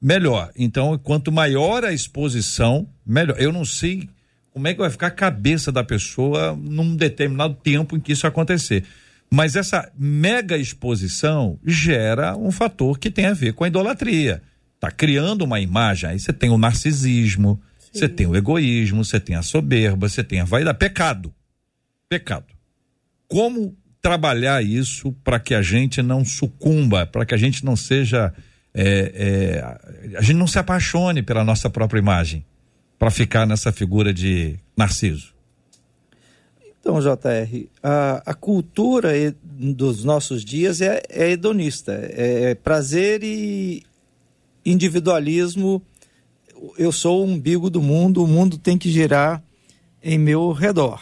[0.00, 0.50] melhor.
[0.56, 3.36] Então, quanto maior a exposição, melhor.
[3.38, 4.08] Eu não sei
[4.52, 8.26] como é que vai ficar a cabeça da pessoa num determinado tempo em que isso
[8.26, 8.84] acontecer.
[9.30, 14.42] Mas essa mega exposição gera um fator que tem a ver com a idolatria.
[14.80, 17.60] Tá criando uma imagem, aí você tem o narcisismo,
[17.92, 21.32] você tem o egoísmo, você tem a soberba, você tem a vaidade, pecado.
[22.08, 22.46] Pecado.
[23.28, 28.32] Como trabalhar isso para que a gente não sucumba, para que a gente não seja
[28.74, 29.60] é,
[30.04, 32.44] é, a gente não se apaixone pela nossa própria imagem
[32.98, 35.34] para ficar nessa figura de Narciso?
[36.90, 43.84] Então, JR, a, a cultura dos nossos dias é, é hedonista, é, é prazer e
[44.66, 45.80] individualismo.
[46.76, 49.40] Eu sou o umbigo do mundo, o mundo tem que girar
[50.02, 51.00] em meu redor,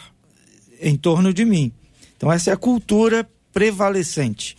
[0.79, 1.71] em torno de mim.
[2.15, 4.57] Então, essa é a cultura prevalecente.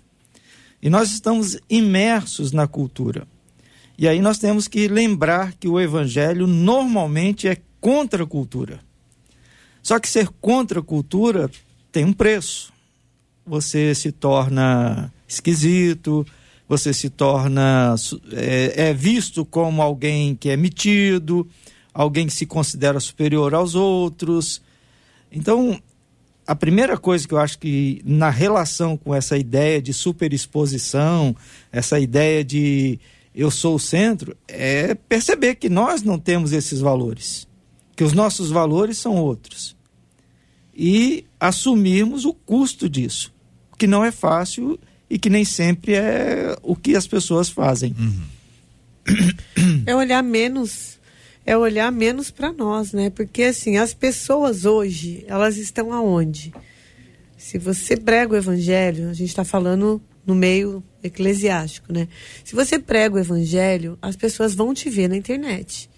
[0.83, 3.25] E nós estamos imersos na cultura.
[3.97, 8.81] E aí nós temos que lembrar que o evangelho normalmente é contra a cultura.
[9.83, 11.51] Só que ser contra a cultura
[11.91, 12.73] tem um preço.
[13.47, 16.27] Você se torna esquisito,
[16.69, 17.95] você se torna
[18.33, 21.49] é, é, visto como alguém que é metido,
[21.93, 24.63] alguém que se considera superior aos outros.
[25.33, 25.81] Então,
[26.47, 31.35] a primeira coisa que eu acho que na relação com essa ideia de superexposição,
[31.73, 32.99] essa ideia de
[33.35, 37.47] eu sou o centro, é perceber que nós não temos esses valores,
[38.01, 39.77] que os nossos valores são outros.
[40.75, 43.31] E assumirmos o custo disso,
[43.77, 44.81] que não é fácil
[45.11, 47.95] e que nem sempre é o que as pessoas fazem.
[47.99, 49.83] Uhum.
[49.85, 50.99] É olhar menos,
[51.45, 53.11] é olhar menos para nós, né?
[53.11, 56.55] Porque assim, as pessoas hoje, elas estão aonde?
[57.37, 62.09] Se você prega o evangelho, a gente está falando no meio eclesiástico, né?
[62.43, 65.91] Se você prega o evangelho, as pessoas vão te ver na internet.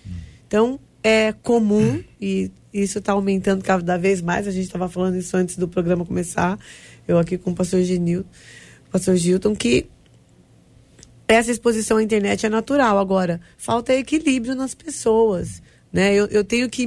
[0.49, 5.37] Então, é comum, e isso está aumentando cada vez mais, a gente estava falando isso
[5.37, 6.59] antes do programa começar,
[7.07, 8.25] eu aqui com o pastor Genil,
[8.91, 9.87] pastor Gilton, que
[11.27, 12.99] essa exposição à internet é natural.
[12.99, 15.63] Agora, falta equilíbrio nas pessoas.
[15.93, 16.15] Né?
[16.15, 16.85] Eu, eu, tenho que,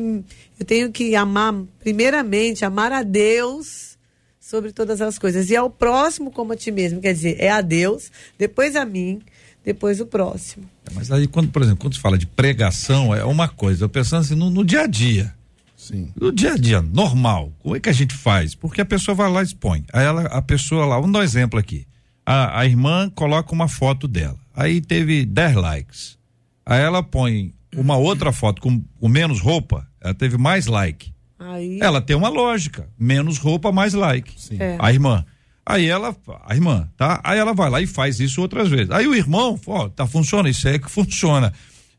[0.59, 3.97] eu tenho que amar, primeiramente, amar a Deus
[4.39, 5.49] sobre todas as coisas.
[5.49, 7.01] E ao próximo como a ti mesmo.
[7.01, 9.22] Quer dizer, é a Deus, depois a mim,
[9.66, 10.66] depois o próximo.
[10.89, 13.86] É, mas aí, quando, por exemplo, quando se fala de pregação, é uma coisa.
[13.86, 15.34] Eu pensando assim, no, no dia a dia.
[15.76, 16.09] Sim.
[16.20, 17.51] No dia a dia, normal.
[17.59, 18.55] Como é que a gente faz?
[18.55, 19.84] Porque a pessoa vai lá e expõe.
[19.91, 21.88] Aí ela, a pessoa lá, vamos dar um exemplo aqui.
[22.26, 24.38] A, a irmã coloca uma foto dela.
[24.55, 26.18] Aí teve 10 likes.
[26.66, 31.13] Aí ela põe uma outra foto com, com menos roupa, ela teve mais like.
[31.38, 31.80] Aí...
[31.82, 32.88] Ela tem uma lógica.
[32.97, 34.34] Menos roupa, mais like.
[34.57, 34.78] É.
[34.80, 35.26] A irmã.
[35.66, 37.20] Aí ela, a irmã, tá?
[37.24, 38.91] Aí ela vai lá e faz isso outras vezes.
[38.91, 41.51] Aí o irmão, ó, tá funciona, isso é que funciona.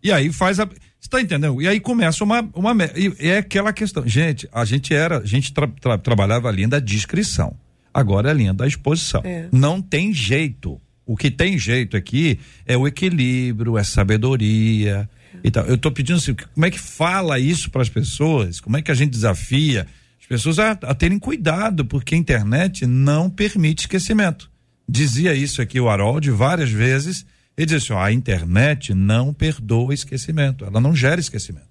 [0.02, 0.66] E aí faz a.
[0.66, 1.60] Você tá entendendo?
[1.60, 2.48] E aí começa uma.
[2.54, 2.76] uma
[3.18, 4.06] é aquela questão.
[4.06, 5.18] Gente, a gente era.
[5.18, 7.56] A gente tra, tra, trabalhava a linha da descrição.
[7.92, 9.22] Agora é a linha da exposição.
[9.24, 9.48] É.
[9.50, 10.80] Não tem jeito.
[11.04, 15.08] O que tem jeito aqui é o equilíbrio, é sabedoria,
[15.42, 18.60] então, eu estou pedindo assim, como é que fala isso para as pessoas?
[18.60, 19.86] Como é que a gente desafia
[20.26, 24.50] as pessoas a, a terem cuidado, porque a internet não permite esquecimento.
[24.88, 27.24] Dizia isso aqui o Harold várias vezes,
[27.56, 31.68] ele disse assim, a internet não perdoa esquecimento, ela não gera esquecimento.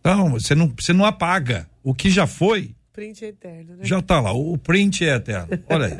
[0.00, 1.66] Então, você não, você não apaga.
[1.82, 3.84] O que já foi, print é eterno, né?
[3.84, 5.58] Já está lá, o print é eterno.
[5.68, 5.96] Olha aí.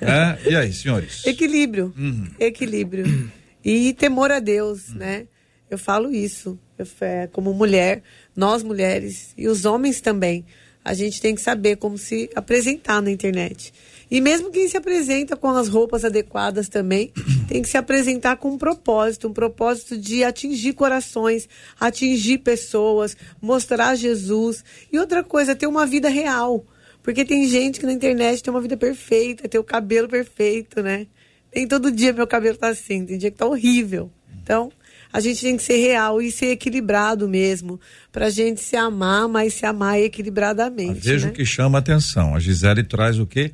[0.00, 1.24] é, e aí, senhores?
[1.26, 1.92] Equilíbrio.
[1.96, 2.30] Uhum.
[2.40, 3.30] Equilíbrio.
[3.62, 4.96] E temor a Deus, uhum.
[4.96, 5.26] né?
[5.70, 6.58] Eu falo isso.
[6.78, 8.02] Eu, é, como mulher,
[8.34, 10.44] nós mulheres e os homens também,
[10.84, 13.72] a gente tem que saber como se apresentar na internet.
[14.10, 17.10] E mesmo quem se apresenta com as roupas adequadas também,
[17.48, 21.48] tem que se apresentar com um propósito, um propósito de atingir corações,
[21.80, 24.62] atingir pessoas, mostrar Jesus.
[24.92, 26.64] E outra coisa, ter uma vida real.
[27.02, 31.06] Porque tem gente que na internet tem uma vida perfeita, tem o cabelo perfeito, né?
[31.54, 34.10] Nem todo dia meu cabelo tá assim, tem dia que tá horrível.
[34.42, 34.70] Então,
[35.14, 39.28] a gente tem que ser real e ser equilibrado mesmo, para a gente se amar,
[39.28, 40.98] mas se amar equilibradamente.
[40.98, 41.32] Veja né?
[41.32, 42.34] o que chama a atenção.
[42.34, 43.52] A Gisele traz o quê?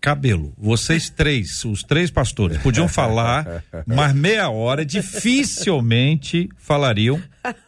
[0.00, 0.54] Cabelo.
[0.56, 7.22] Vocês três, os três pastores, podiam falar, mas meia hora dificilmente falariam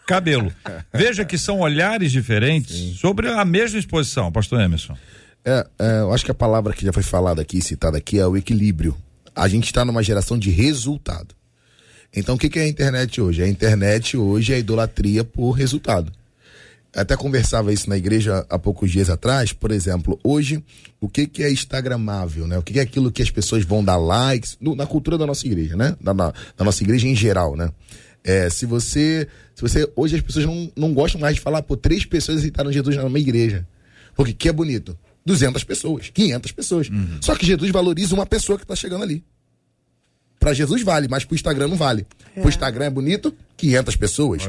[0.06, 0.50] cabelo.
[0.90, 2.94] Veja que são olhares diferentes Sim.
[2.94, 4.96] sobre a mesma exposição, pastor Emerson.
[5.44, 8.26] É, é, eu acho que a palavra que já foi falada aqui, citada aqui, é
[8.26, 8.96] o equilíbrio.
[9.34, 11.34] A gente está numa geração de resultado.
[12.16, 13.42] Então, o que, que é a internet hoje?
[13.42, 16.10] A internet hoje é a idolatria por resultado.
[16.94, 19.52] Até conversava isso na igreja há poucos dias atrás.
[19.52, 20.64] Por exemplo, hoje,
[20.98, 22.56] o que, que é instagramável, né?
[22.56, 25.26] O que, que é aquilo que as pessoas vão dar likes no, na cultura da
[25.26, 25.94] nossa igreja, né?
[26.00, 27.70] Da, na, da nossa igreja em geral, né?
[28.24, 31.76] É, se você, se você, hoje as pessoas não, não gostam mais de falar, pô,
[31.76, 33.68] três pessoas aceitaram Jesus numa igreja.
[34.14, 34.98] Porque que é bonito?
[35.26, 36.88] 200 pessoas, 500 pessoas.
[36.88, 37.18] Uhum.
[37.20, 39.22] Só que Jesus valoriza uma pessoa que está chegando ali.
[40.46, 42.06] Para Jesus vale, mas para o Instagram não vale.
[42.36, 42.38] É.
[42.38, 44.42] Para o Instagram é bonito, 500 pessoas,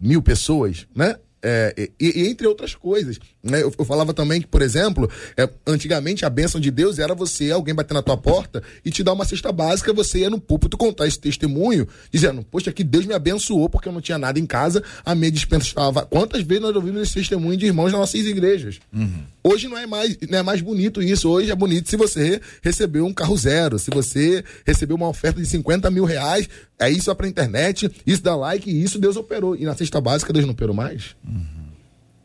[0.00, 1.16] mil pessoas, né?
[1.48, 3.20] É, e, e, entre outras coisas.
[3.40, 3.62] Né?
[3.62, 7.52] Eu, eu, falava também que, por exemplo, é, antigamente a bênção de Deus era você,
[7.52, 10.76] alguém bater na tua porta e te dar uma cesta básica, você ia no púlpito
[10.76, 14.44] contar esse testemunho, dizendo, poxa, que Deus me abençoou porque eu não tinha nada em
[14.44, 16.04] casa, a minha dispensa estava.
[16.04, 18.80] Quantas vezes nós ouvimos esse testemunho de irmãos nas nossas igrejas?
[18.92, 19.22] Uhum.
[19.44, 23.06] Hoje não é, mais, não é mais bonito isso, hoje é bonito se você recebeu
[23.06, 27.28] um carro zero, se você recebeu uma oferta de 50 mil reais, é isso para
[27.28, 29.56] internet, isso dá like, isso Deus operou.
[29.56, 31.16] E na cesta básica Deus não operou mais?
[31.26, 31.66] Uhum.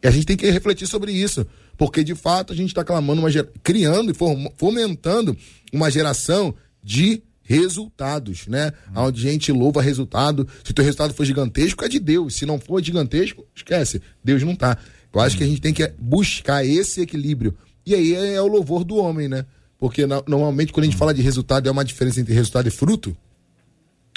[0.04, 1.46] E a gente tem que refletir sobre isso,
[1.78, 3.30] porque de fato a gente está clamando, uma,
[3.64, 4.16] criando e
[4.58, 5.38] fomentando
[5.72, 8.72] uma geração de resultados, né?
[8.90, 9.04] Hum.
[9.08, 10.48] Onde a gente louva resultado.
[10.64, 12.36] Se teu resultado for gigantesco, é de Deus.
[12.36, 14.02] Se não for gigantesco, esquece.
[14.24, 14.78] Deus não tá.
[15.14, 15.40] Eu acho hum.
[15.40, 17.56] que a gente tem que buscar esse equilíbrio.
[17.86, 19.46] E aí é, é o louvor do homem, né?
[19.78, 21.00] Porque normalmente quando a gente hum.
[21.00, 23.16] fala de resultado, é uma diferença entre resultado e fruto.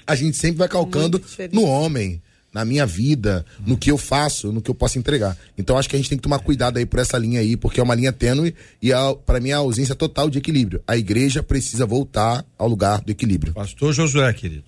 [0.06, 4.62] A gente sempre vai calcando no homem na minha vida, no que eu faço, no
[4.62, 5.36] que eu posso entregar.
[5.58, 7.80] Então acho que a gente tem que tomar cuidado aí por essa linha aí, porque
[7.80, 8.90] é uma linha tênue e
[9.26, 10.80] para mim é a ausência total de equilíbrio.
[10.86, 13.52] A igreja precisa voltar ao lugar do equilíbrio.
[13.52, 14.64] Pastor Josué, querido.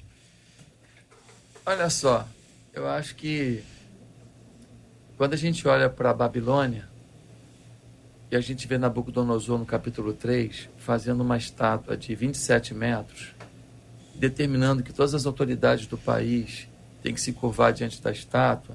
[1.64, 2.28] Olha só,
[2.74, 3.62] eu acho que
[5.16, 6.88] quando a gente olha para a Babilônia
[8.32, 13.35] e a gente vê Nabucodonosor no capítulo 3 fazendo uma estátua de 27 metros,
[14.18, 16.68] determinando que todas as autoridades do país
[17.02, 18.74] tem que se curvar diante da estátua.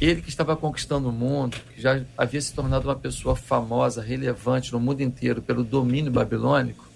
[0.00, 4.72] Ele que estava conquistando o mundo, que já havia se tornado uma pessoa famosa, relevante
[4.72, 6.86] no mundo inteiro pelo domínio babilônico,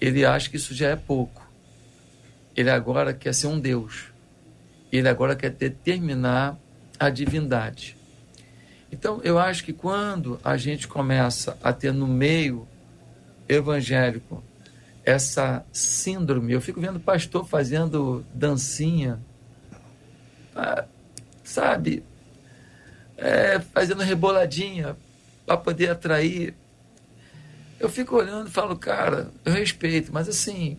[0.00, 1.44] ele acha que isso já é pouco.
[2.54, 4.06] Ele agora quer ser um Deus.
[4.92, 6.56] Ele agora quer determinar
[6.98, 7.96] a divindade.
[8.90, 12.66] Então, eu acho que quando a gente começa a ter no meio
[13.48, 14.42] evangélico
[15.06, 16.52] essa síndrome.
[16.52, 19.20] Eu fico vendo pastor fazendo dancinha,
[20.54, 20.84] ah,
[21.44, 22.02] sabe?
[23.16, 24.96] É, fazendo reboladinha
[25.46, 26.54] para poder atrair.
[27.78, 30.76] Eu fico olhando e falo, cara, eu respeito, mas assim,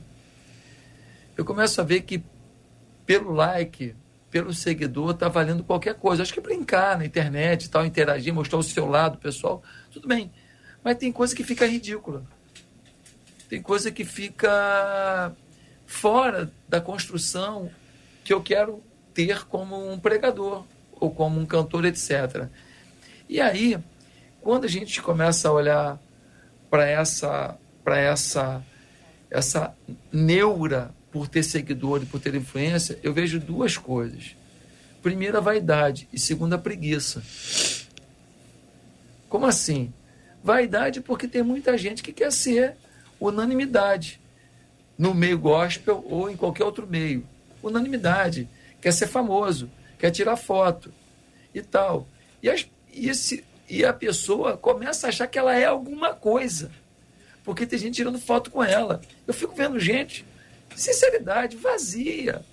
[1.37, 2.21] eu começo a ver que
[3.05, 3.95] pelo like,
[4.29, 6.21] pelo seguidor, tá valendo qualquer coisa.
[6.21, 10.29] Acho que brincar na internet tal, interagir, mostrar o seu lado pessoal, tudo bem.
[10.83, 12.25] Mas tem coisa que fica ridícula
[13.49, 15.33] tem coisa que fica
[15.85, 17.71] fora da construção
[18.23, 18.83] que eu quero
[19.13, 22.47] ter como um pregador ou como um cantor, etc.
[23.29, 23.77] E aí,
[24.41, 25.99] quando a gente começa a olhar
[26.69, 28.63] para essa para essa
[29.31, 29.73] essa
[30.11, 34.35] neura por ter seguidor e por ter influência, eu vejo duas coisas.
[35.01, 37.23] Primeiro, a vaidade e segundo, a preguiça.
[39.29, 39.93] Como assim?
[40.43, 42.75] Vaidade porque tem muita gente que quer ser
[43.19, 44.19] unanimidade
[44.97, 47.27] no meio gospel ou em qualquer outro meio.
[47.61, 48.49] Unanimidade.
[48.81, 50.93] Quer ser famoso, quer tirar foto
[51.53, 52.07] e tal.
[52.41, 56.71] E, as, e, esse, e a pessoa começa a achar que ela é alguma coisa.
[57.43, 59.01] Porque tem gente tirando foto com ela.
[59.25, 60.25] Eu fico vendo gente,
[60.75, 62.43] sinceridade, vazia,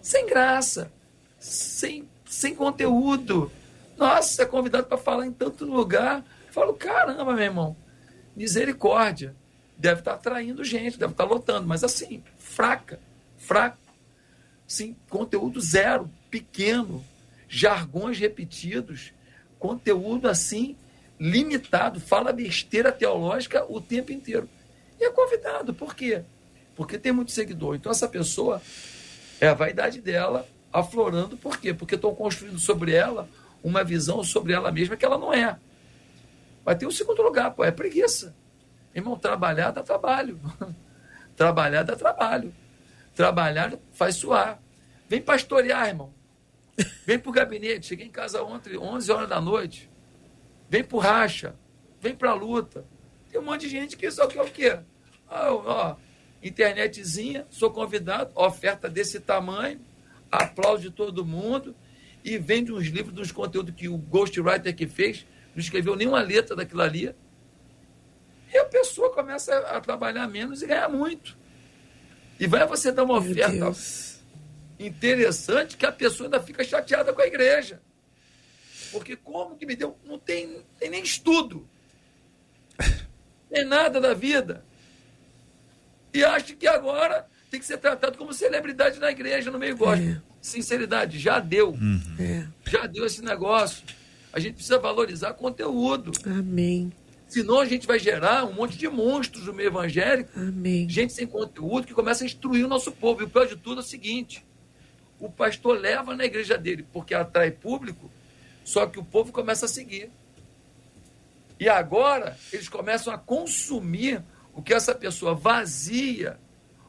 [0.00, 0.90] sem graça,
[1.38, 3.50] sem, sem conteúdo.
[3.96, 6.24] Nossa, é convidado para falar em tanto lugar.
[6.50, 7.76] Falo, caramba, meu irmão,
[8.34, 9.34] misericórdia
[9.76, 12.98] deve estar atraindo gente, deve estar lotando, mas assim, fraca,
[13.36, 13.78] fraca.
[14.66, 17.04] Sim, conteúdo zero, pequeno,
[17.48, 19.12] jargões repetidos,
[19.58, 20.76] conteúdo assim,
[21.20, 24.48] limitado, fala besteira teológica o tempo inteiro.
[24.98, 26.22] E é convidado, por quê?
[26.74, 27.74] Porque tem muito seguidor.
[27.76, 28.60] Então essa pessoa
[29.40, 31.72] é a vaidade dela aflorando, por quê?
[31.72, 33.28] Porque estão construindo sobre ela
[33.62, 35.58] uma visão sobre ela mesma que ela não é.
[36.64, 38.34] Mas tem um segundo lugar, pô, é preguiça.
[38.96, 40.40] Irmão, trabalhar dá trabalho.
[41.36, 42.54] trabalhar dá trabalho.
[43.14, 44.58] Trabalhar faz suar.
[45.06, 46.14] Vem pastorear, irmão.
[47.04, 47.88] Vem para o gabinete.
[47.88, 49.90] Cheguei em casa ontem, 11 horas da noite.
[50.70, 51.54] Vem para racha.
[52.00, 52.86] Vem para a luta.
[53.30, 54.78] Tem um monte de gente que só quer o quê?
[55.28, 55.96] Ah, ó,
[56.42, 59.78] internetzinha, sou convidado, oferta desse tamanho,
[60.30, 61.74] aplauso de todo mundo
[62.24, 66.56] e vende uns livros, uns conteúdos que o ghostwriter que fez, não escreveu nenhuma letra
[66.56, 67.14] daquilo ali,
[68.52, 71.36] E a pessoa começa a trabalhar menos e ganhar muito.
[72.38, 73.74] E vai você dar uma oferta
[74.78, 77.80] interessante que a pessoa ainda fica chateada com a igreja.
[78.92, 79.96] Porque como que me deu?
[80.04, 81.66] Não tem, tem nem estudo.
[83.50, 84.64] Nem nada da vida.
[86.12, 90.10] E acha que agora tem que ser tratado como celebridade na igreja, no meio gospel.
[90.10, 90.22] É.
[90.40, 91.70] Sinceridade, já deu.
[91.70, 92.16] Uhum.
[92.18, 92.46] É.
[92.68, 93.84] Já deu esse negócio.
[94.32, 96.12] A gente precisa valorizar conteúdo.
[96.26, 96.92] Amém.
[97.28, 100.30] Senão a gente vai gerar um monte de monstros no meio evangélico.
[100.38, 100.88] Amém.
[100.88, 103.22] Gente sem conteúdo que começa a instruir o nosso povo.
[103.22, 104.46] E o pior de tudo é o seguinte:
[105.18, 108.10] o pastor leva na igreja dele porque atrai público,
[108.64, 110.10] só que o povo começa a seguir.
[111.58, 114.22] E agora eles começam a consumir
[114.54, 116.38] o que essa pessoa vazia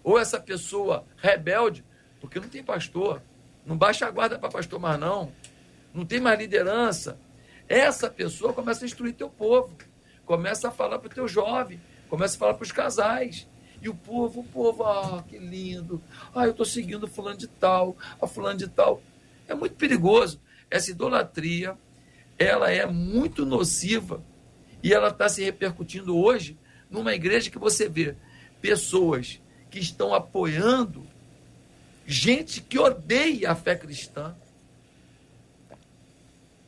[0.03, 1.83] ou essa pessoa rebelde,
[2.21, 3.21] porque não tem pastor,
[3.65, 5.31] não baixa a guarda para pastor mais não,
[5.93, 7.19] não tem mais liderança.
[7.67, 9.75] Essa pessoa começa a instruir teu povo,
[10.27, 13.47] começa a falar para o teu jovem, começa a falar para os casais.
[13.81, 16.01] E o povo, o povo, ah, que lindo.
[16.35, 19.01] Ah, eu estou seguindo fulano de tal, a fulano de tal.
[19.47, 20.41] É muito perigoso.
[20.69, 21.77] Essa idolatria,
[22.37, 24.21] ela é muito nociva
[24.83, 26.57] e ela está se repercutindo hoje
[26.89, 28.15] numa igreja que você vê
[28.61, 31.05] pessoas que estão apoiando
[32.05, 34.35] gente que odeia a fé cristã.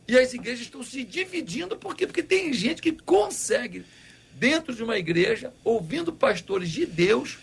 [0.10, 2.08] E as igrejas estão se dividindo por quê?
[2.08, 3.86] Porque tem gente que consegue
[4.34, 7.38] dentro de uma igreja, ouvindo pastores de Deus,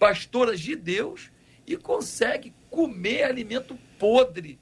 [0.00, 1.30] pastoras de Deus,
[1.64, 4.58] e consegue comer alimento podre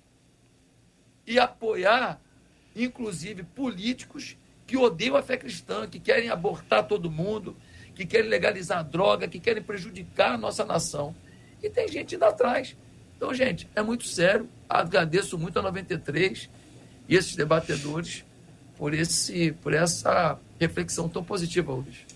[1.27, 2.21] e apoiar,
[2.77, 4.37] inclusive, políticos
[4.67, 7.57] que odeiam a fé cristã, que querem abortar todo mundo,
[7.95, 11.17] que querem legalizar droga, que querem prejudicar a nossa nação.
[11.63, 12.77] E tem gente indo atrás.
[13.17, 14.47] Então, gente, é muito sério.
[14.69, 16.51] Agradeço muito a 93
[17.11, 18.25] e esses debatedores
[18.79, 22.07] por, esse, por essa reflexão tão positiva hoje.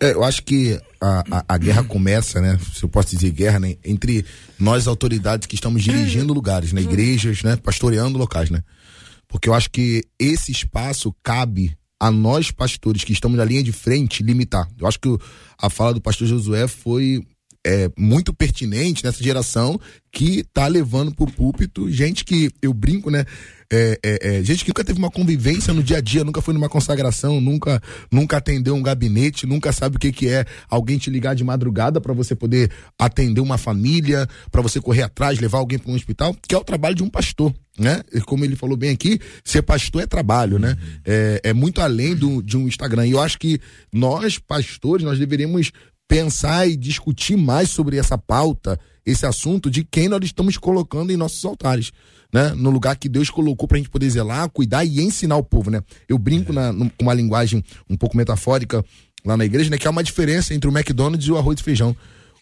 [0.00, 2.58] É, eu acho que a, a, a, guerra começa, né?
[2.74, 3.76] Se eu posso dizer guerra, né?
[3.84, 4.24] Entre
[4.58, 6.80] nós, autoridades que estamos dirigindo lugares, né?
[6.80, 7.56] Igrejas, né?
[7.56, 8.62] Pastoreando locais, né?
[9.28, 13.72] Porque eu acho que esse espaço cabe a nós, pastores, que estamos na linha de
[13.72, 14.68] frente, limitar.
[14.78, 15.08] Eu acho que
[15.56, 17.24] a fala do pastor Josué foi
[17.64, 19.80] é, muito pertinente nessa geração
[20.12, 23.24] que está levando para o púlpito gente que eu brinco, né?
[23.70, 26.54] É, é, é, gente que nunca teve uma convivência no dia a dia, nunca foi
[26.54, 31.10] numa consagração, nunca nunca atendeu um gabinete, nunca sabe o que, que é alguém te
[31.10, 35.78] ligar de madrugada para você poder atender uma família, para você correr atrás, levar alguém
[35.78, 37.54] para um hospital, que é o trabalho de um pastor.
[37.76, 38.02] Né?
[38.26, 40.76] Como ele falou bem aqui, ser pastor é trabalho, né?
[40.80, 41.00] Uhum.
[41.04, 43.04] É, é muito além do, de um Instagram.
[43.04, 43.60] E eu acho que
[43.92, 45.72] nós, pastores, nós deveríamos
[46.08, 51.16] pensar e discutir mais sobre essa pauta, esse assunto de quem nós estamos colocando em
[51.16, 51.92] nossos altares,
[52.32, 52.52] né?
[52.54, 55.70] No lugar que Deus colocou para a gente poder zelar, cuidar e ensinar o povo,
[55.70, 55.82] né?
[56.08, 56.54] Eu brinco é.
[56.54, 58.84] na, com uma linguagem um pouco metafórica
[59.24, 59.78] lá na igreja, né?
[59.78, 61.96] Que há uma diferença entre o McDonald's e o arroz e feijão.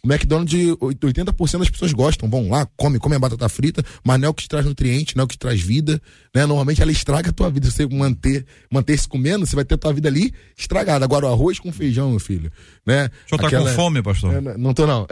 [0.05, 4.27] O McDonald's, 80% das pessoas gostam, vão lá, come, come a batata frita, mas não
[4.27, 6.03] é o que te traz nutriente, não é o que te traz vida,
[6.35, 6.45] né?
[6.45, 7.71] Normalmente ela estraga a tua vida.
[7.71, 11.05] Se você manter, manter se comendo, você vai ter a tua vida ali estragada.
[11.05, 12.51] Agora, o arroz com feijão, meu filho,
[12.85, 13.11] né?
[13.27, 13.71] O senhor tá Aquela...
[13.71, 14.35] com fome, pastor?
[14.35, 15.07] É, não tô, não.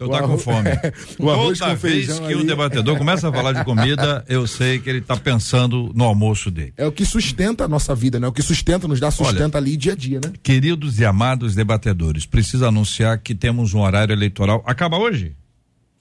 [0.00, 0.70] Eu tá com fome.
[1.20, 2.42] o arroz Toda com feijão vez que ali...
[2.42, 6.50] o debatedor começa a falar de comida, eu sei que ele tá pensando no almoço
[6.50, 6.72] dele.
[6.78, 8.26] É o que sustenta a nossa vida, né?
[8.26, 10.32] O que sustenta, nos dá sustento ali dia a dia, né?
[10.42, 14.62] Queridos e amados debatedores, preciso anunciar que temos um horário eleitoral.
[14.66, 15.36] Acaba hoje?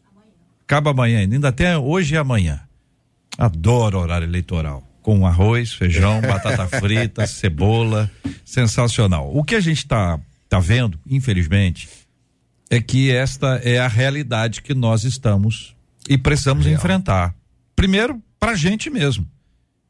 [0.10, 0.32] Amanhã.
[0.64, 2.62] Acaba amanhã, ainda tem hoje e amanhã.
[3.38, 4.88] Adoro horário eleitoral.
[5.02, 8.10] Com arroz, feijão, batata frita, cebola.
[8.46, 9.36] Sensacional.
[9.36, 11.90] O que a gente está tá vendo, infelizmente,
[12.70, 15.76] é que esta é a realidade que nós estamos
[16.08, 16.78] e precisamos Real.
[16.78, 17.36] enfrentar.
[17.76, 19.28] Primeiro, para a gente mesmo.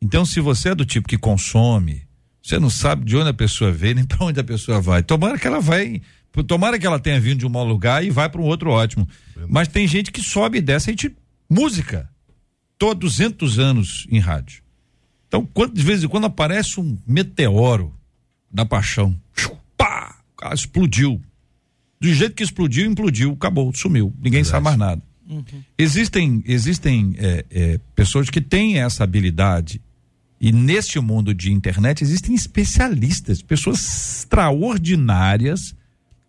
[0.01, 2.03] Então, se você é do tipo que consome,
[2.41, 5.03] você não sabe de onde a pessoa veio nem para onde a pessoa vai.
[5.03, 6.01] Tomara que ela vai
[6.47, 9.07] Tomara que ela tenha vindo de um mau lugar e vai para um outro ótimo.
[9.49, 11.15] Mas tem gente que sobe e desce a gente
[11.49, 12.09] música.
[12.77, 14.63] Tô há 200 anos em rádio.
[15.27, 17.93] Então, quando, de vez em quando aparece um meteoro
[18.51, 19.15] da paixão,
[19.77, 20.17] pá,
[20.53, 21.21] explodiu.
[21.99, 24.13] Do jeito que explodiu, implodiu, acabou, sumiu.
[24.17, 24.47] Ninguém Verdade.
[24.49, 25.01] sabe mais nada.
[25.29, 25.43] Uhum.
[25.77, 29.81] Existem, existem é, é, pessoas que têm essa habilidade
[30.39, 33.79] e neste mundo de internet existem especialistas, pessoas
[34.17, 35.75] extraordinárias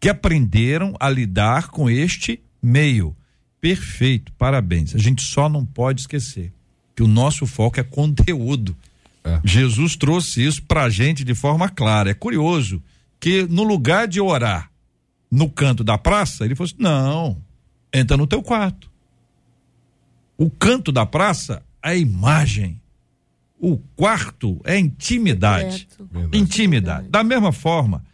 [0.03, 3.17] que aprenderam a lidar com este meio.
[3.61, 4.97] Perfeito, parabéns.
[4.97, 6.53] A gente só não pode esquecer
[6.97, 8.77] que o nosso foco é conteúdo.
[9.23, 9.41] É.
[9.45, 12.11] Jesus trouxe isso pra gente de forma clara.
[12.11, 12.83] É curioso
[13.21, 14.73] que no lugar de orar
[15.31, 17.41] no canto da praça, ele falou assim: não,
[17.95, 18.91] entra no teu quarto.
[20.37, 22.81] O canto da praça é imagem.
[23.57, 25.87] O quarto é intimidade.
[26.33, 27.09] Intimidade.
[27.09, 28.05] Da mesma forma,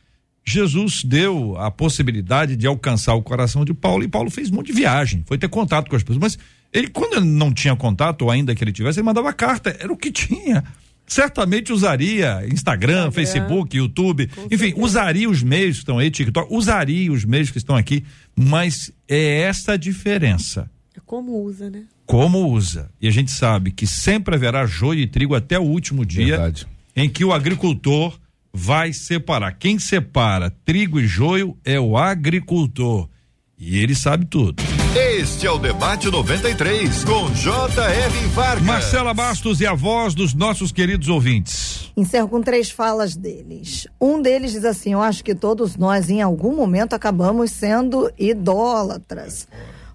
[0.48, 4.68] Jesus deu a possibilidade de alcançar o coração de Paulo e Paulo fez um monte
[4.68, 6.38] de viagem, foi ter contato com as pessoas, mas
[6.72, 9.96] ele quando não tinha contato ou ainda que ele tivesse, ele mandava carta, era o
[9.96, 10.64] que tinha
[11.08, 17.10] certamente usaria Instagram, Instagram Facebook, YouTube, enfim, usaria os meios que estão aí, TikTok, usaria
[17.10, 18.04] os meios que estão aqui,
[18.36, 20.70] mas é essa a diferença.
[20.94, 21.84] É como usa, né?
[22.04, 22.90] Como usa.
[23.00, 26.66] E a gente sabe que sempre haverá joio e trigo até o último dia Verdade.
[26.94, 28.18] em que o agricultor
[28.58, 29.52] vai separar.
[29.52, 33.08] Quem separa trigo e joio é o agricultor.
[33.56, 34.62] E ele sabe tudo.
[34.96, 38.26] Este é o Debate 93, com J.R.
[38.28, 38.64] Vargas.
[38.64, 41.92] Marcela Bastos e a voz dos nossos queridos ouvintes.
[41.96, 43.86] Encerro com três falas deles.
[44.00, 49.46] Um deles diz assim: Eu acho que todos nós, em algum momento, acabamos sendo idólatras.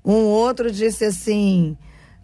[0.04, 1.78] Um outro disse assim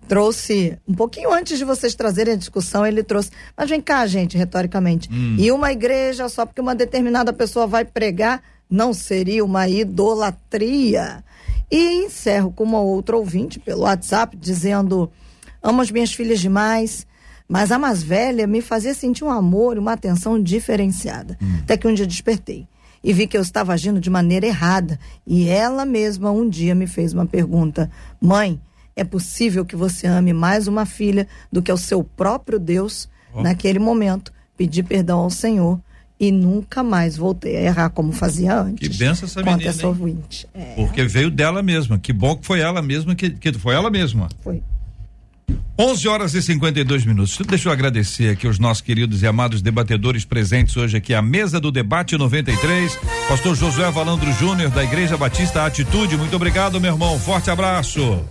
[0.10, 3.30] trouxe, um pouquinho antes de vocês trazerem a discussão, ele trouxe.
[3.56, 5.08] Mas vem cá, gente, retoricamente.
[5.10, 5.36] Hum.
[5.38, 11.24] E uma igreja, só porque uma determinada pessoa vai pregar, não seria uma idolatria?
[11.72, 15.12] E encerro com uma outra ouvinte pelo WhatsApp dizendo:
[15.62, 17.06] amo as minhas filhas demais,
[17.48, 21.38] mas a mais velha me fazia sentir um amor e uma atenção diferenciada.
[21.40, 21.60] Hum.
[21.62, 22.68] Até que um dia despertei
[23.04, 25.00] e vi que eu estava agindo de maneira errada.
[25.26, 28.60] E ela mesma um dia me fez uma pergunta: Mãe,
[29.00, 33.10] é possível que você ame mais uma filha do que o seu próprio Deus?
[33.34, 33.42] Oh.
[33.42, 35.80] Naquele momento, pedi perdão ao Senhor
[36.20, 38.88] e nunca mais voltei a errar como fazia antes.
[38.88, 40.48] Que benção essa menina, essa ouvinte.
[40.54, 40.76] É.
[40.76, 41.98] Porque veio dela mesma.
[41.98, 44.28] Que bom que foi ela mesma que, que foi ela mesma.
[44.44, 44.62] Foi.
[45.78, 47.38] 11 horas e 52 minutos.
[47.48, 51.58] Deixa eu agradecer aqui os nossos queridos e amados debatedores presentes hoje aqui à mesa
[51.58, 53.00] do debate 93.
[53.30, 56.18] Pastor Josué Valandro Júnior da Igreja Batista Atitude.
[56.18, 57.18] Muito obrigado, meu irmão.
[57.18, 58.22] Forte abraço.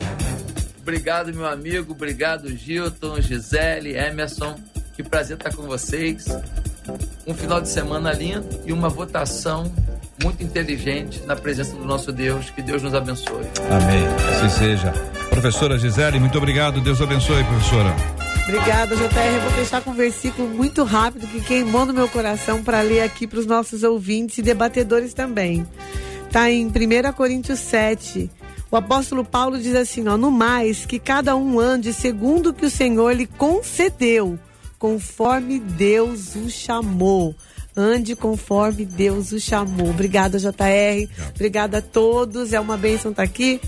[0.89, 1.93] Obrigado, meu amigo.
[1.93, 4.55] Obrigado, Gilton, Gisele, Emerson.
[4.97, 6.25] Que prazer estar com vocês.
[7.27, 9.71] Um final de semana lindo e uma votação
[10.23, 12.49] muito inteligente na presença do nosso Deus.
[12.49, 13.45] Que Deus nos abençoe.
[13.71, 14.03] Amém.
[14.33, 14.91] Assim seja.
[15.29, 16.81] Professora Gisele, muito obrigado.
[16.81, 17.95] Deus abençoe, professora.
[18.45, 19.41] Obrigada, JR.
[19.43, 23.27] vou fechar com um versículo muito rápido que queimou no meu coração para ler aqui
[23.27, 25.67] para os nossos ouvintes e debatedores também.
[26.25, 28.31] Está em 1 Coríntios 7.
[28.71, 32.67] O apóstolo Paulo diz assim: ó, no mais, que cada um ande segundo o que
[32.67, 34.39] o Senhor lhe concedeu
[34.79, 37.35] conforme Deus o chamou.
[37.77, 39.91] Ande conforme Deus o chamou.
[39.91, 41.09] Obrigada, JR.
[41.35, 42.53] Obrigada a todos.
[42.53, 43.61] É uma bênção estar aqui.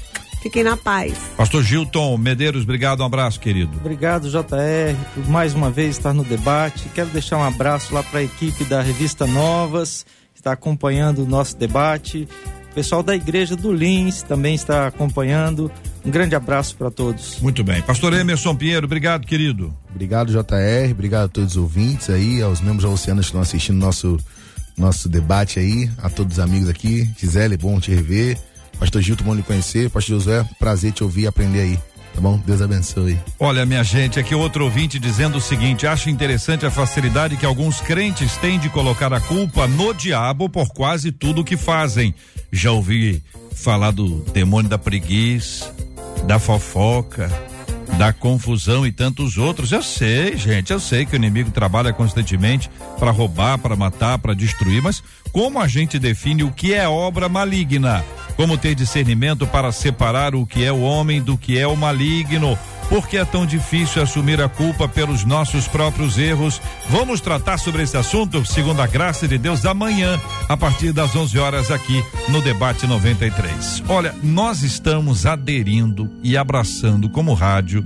[0.43, 1.13] Fiquem na paz.
[1.37, 3.77] Pastor Gilton Medeiros, obrigado, um abraço, querido.
[3.77, 6.89] Obrigado, JR, por mais uma vez estar no debate.
[6.95, 11.27] Quero deixar um abraço lá para a equipe da revista Novas, que está acompanhando o
[11.27, 12.27] nosso debate.
[12.71, 15.71] O pessoal da Igreja do Lins também está acompanhando.
[16.05, 17.41] Um grande abraço para todos.
[17.41, 17.83] Muito bem.
[17.83, 19.75] Pastor Emerson Pinheiro, obrigado, querido.
[19.91, 20.91] Obrigado, JR.
[20.91, 24.19] Obrigado a todos os ouvintes aí, aos membros da Oceana que estão assistindo nosso
[24.79, 27.09] nosso debate aí, a todos os amigos aqui.
[27.19, 28.39] Gisele, bom te rever.
[28.79, 29.91] Pastor Gilton, bom lhe conhecer.
[29.91, 31.79] Pastor José, prazer te ouvir e aprender aí.
[32.15, 32.41] Tá bom?
[32.45, 33.19] Deus abençoe.
[33.39, 37.81] Olha, minha gente, aqui outro ouvinte dizendo o seguinte: acho interessante a facilidade que alguns
[37.81, 42.15] crentes têm de colocar a culpa no diabo por quase tudo que fazem.
[42.53, 43.23] Já ouvi
[43.55, 45.73] falar do demônio da preguiça,
[46.27, 47.31] da fofoca,
[47.97, 49.73] da confusão e tantos outros.
[49.73, 54.35] Eu sei, gente, eu sei que o inimigo trabalha constantemente para roubar, para matar, para
[54.35, 55.03] destruir, mas
[55.33, 58.05] como a gente define o que é obra maligna?
[58.37, 62.59] Como ter discernimento para separar o que é o homem do que é o maligno?
[62.89, 66.61] Por que é tão difícil assumir a culpa pelos nossos próprios erros?
[66.89, 71.39] Vamos tratar sobre esse assunto, segundo a graça de Deus, amanhã, a partir das 11
[71.39, 73.85] horas, aqui no Debate 93.
[73.89, 77.85] Olha, nós estamos aderindo e abraçando como rádio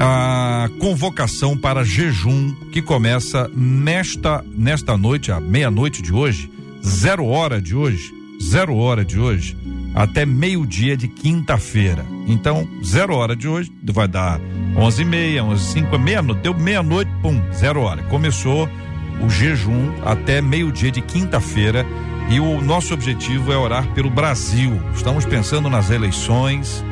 [0.00, 6.50] a convocação para jejum que começa nesta, nesta noite, à meia-noite de hoje,
[6.84, 8.12] zero hora de hoje,
[8.42, 9.56] zero hora de hoje
[9.94, 12.04] até meio-dia de quinta-feira.
[12.26, 14.40] Então, zero hora de hoje, vai dar
[14.76, 18.02] onze e meia, onze e cinco, meia-noite, deu meia-noite, pum, zero hora.
[18.04, 18.68] Começou
[19.22, 21.86] o jejum até meio-dia de quinta-feira
[22.30, 24.80] e o nosso objetivo é orar pelo Brasil.
[24.94, 26.82] Estamos pensando nas eleições,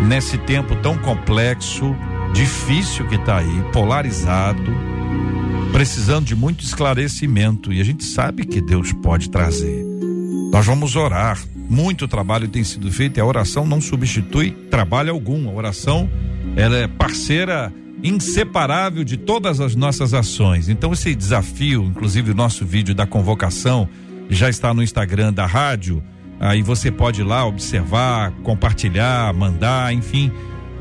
[0.00, 1.94] nesse tempo tão complexo,
[2.32, 4.74] difícil que está aí, polarizado,
[5.82, 9.84] precisando de muito esclarecimento e a gente sabe que Deus pode trazer.
[10.52, 11.36] Nós vamos orar
[11.68, 15.48] muito trabalho tem sido feito e a oração não substitui trabalho algum.
[15.48, 16.08] A oração
[16.54, 20.68] ela é parceira inseparável de todas as nossas ações.
[20.68, 23.88] Então esse desafio, inclusive o nosso vídeo da convocação
[24.30, 26.00] já está no Instagram da rádio.
[26.38, 30.30] Aí você pode ir lá observar, compartilhar, mandar, enfim,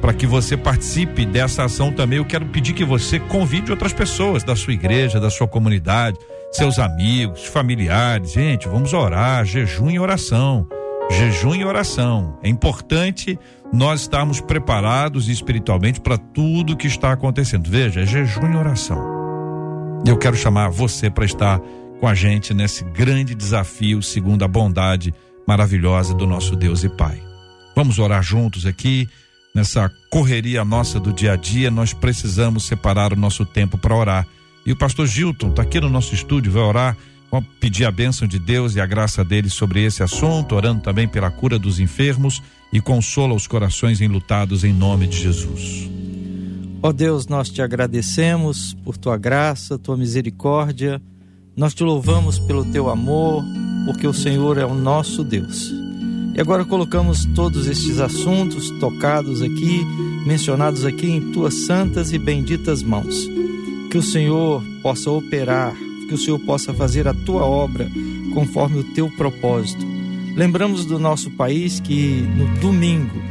[0.02, 2.18] para que você participe dessa ação também.
[2.18, 6.18] Eu quero pedir que você convide outras pessoas da sua igreja, da sua comunidade,
[6.52, 8.34] seus amigos, familiares.
[8.34, 10.68] Gente, vamos orar, jejum e oração.
[11.12, 12.40] Jejum e oração.
[12.42, 13.38] É importante
[13.72, 17.70] nós estarmos preparados espiritualmente para tudo que está acontecendo.
[17.70, 19.22] Veja, é jejum e oração.
[20.06, 21.62] Eu quero chamar você para estar
[22.00, 25.14] com a gente nesse grande desafio, segundo a bondade
[25.48, 27.22] maravilhosa do nosso Deus e Pai.
[27.76, 29.08] Vamos orar juntos aqui,
[29.54, 34.28] nessa correria nossa do dia a dia, nós precisamos separar o nosso tempo para orar.
[34.66, 36.98] E o pastor Gilton está aqui no nosso estúdio, vai orar,
[37.32, 41.08] vamos pedir a bênção de Deus e a graça dele sobre esse assunto, orando também
[41.08, 42.42] pela cura dos enfermos
[42.72, 45.90] e consola os corações enlutados em nome de Jesus.
[46.84, 51.02] Ó oh Deus, nós te agradecemos por tua graça, tua misericórdia.
[51.56, 53.44] Nós te louvamos pelo teu amor,
[53.86, 55.81] porque o Senhor é o nosso Deus.
[56.34, 59.86] E agora colocamos todos estes assuntos tocados aqui,
[60.26, 63.30] mencionados aqui em tuas santas e benditas mãos.
[63.90, 65.76] Que o Senhor possa operar,
[66.08, 67.90] que o Senhor possa fazer a tua obra
[68.34, 69.92] conforme o teu propósito
[70.36, 73.22] Lembramos do nosso país que no domingo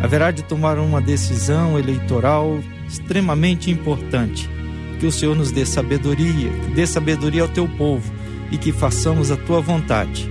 [0.00, 4.48] haverá de tomar uma decisão eleitoral extremamente importante.
[5.00, 8.12] Que o Senhor nos dê sabedoria, dê sabedoria ao teu povo
[8.52, 10.30] e que façamos a tua vontade.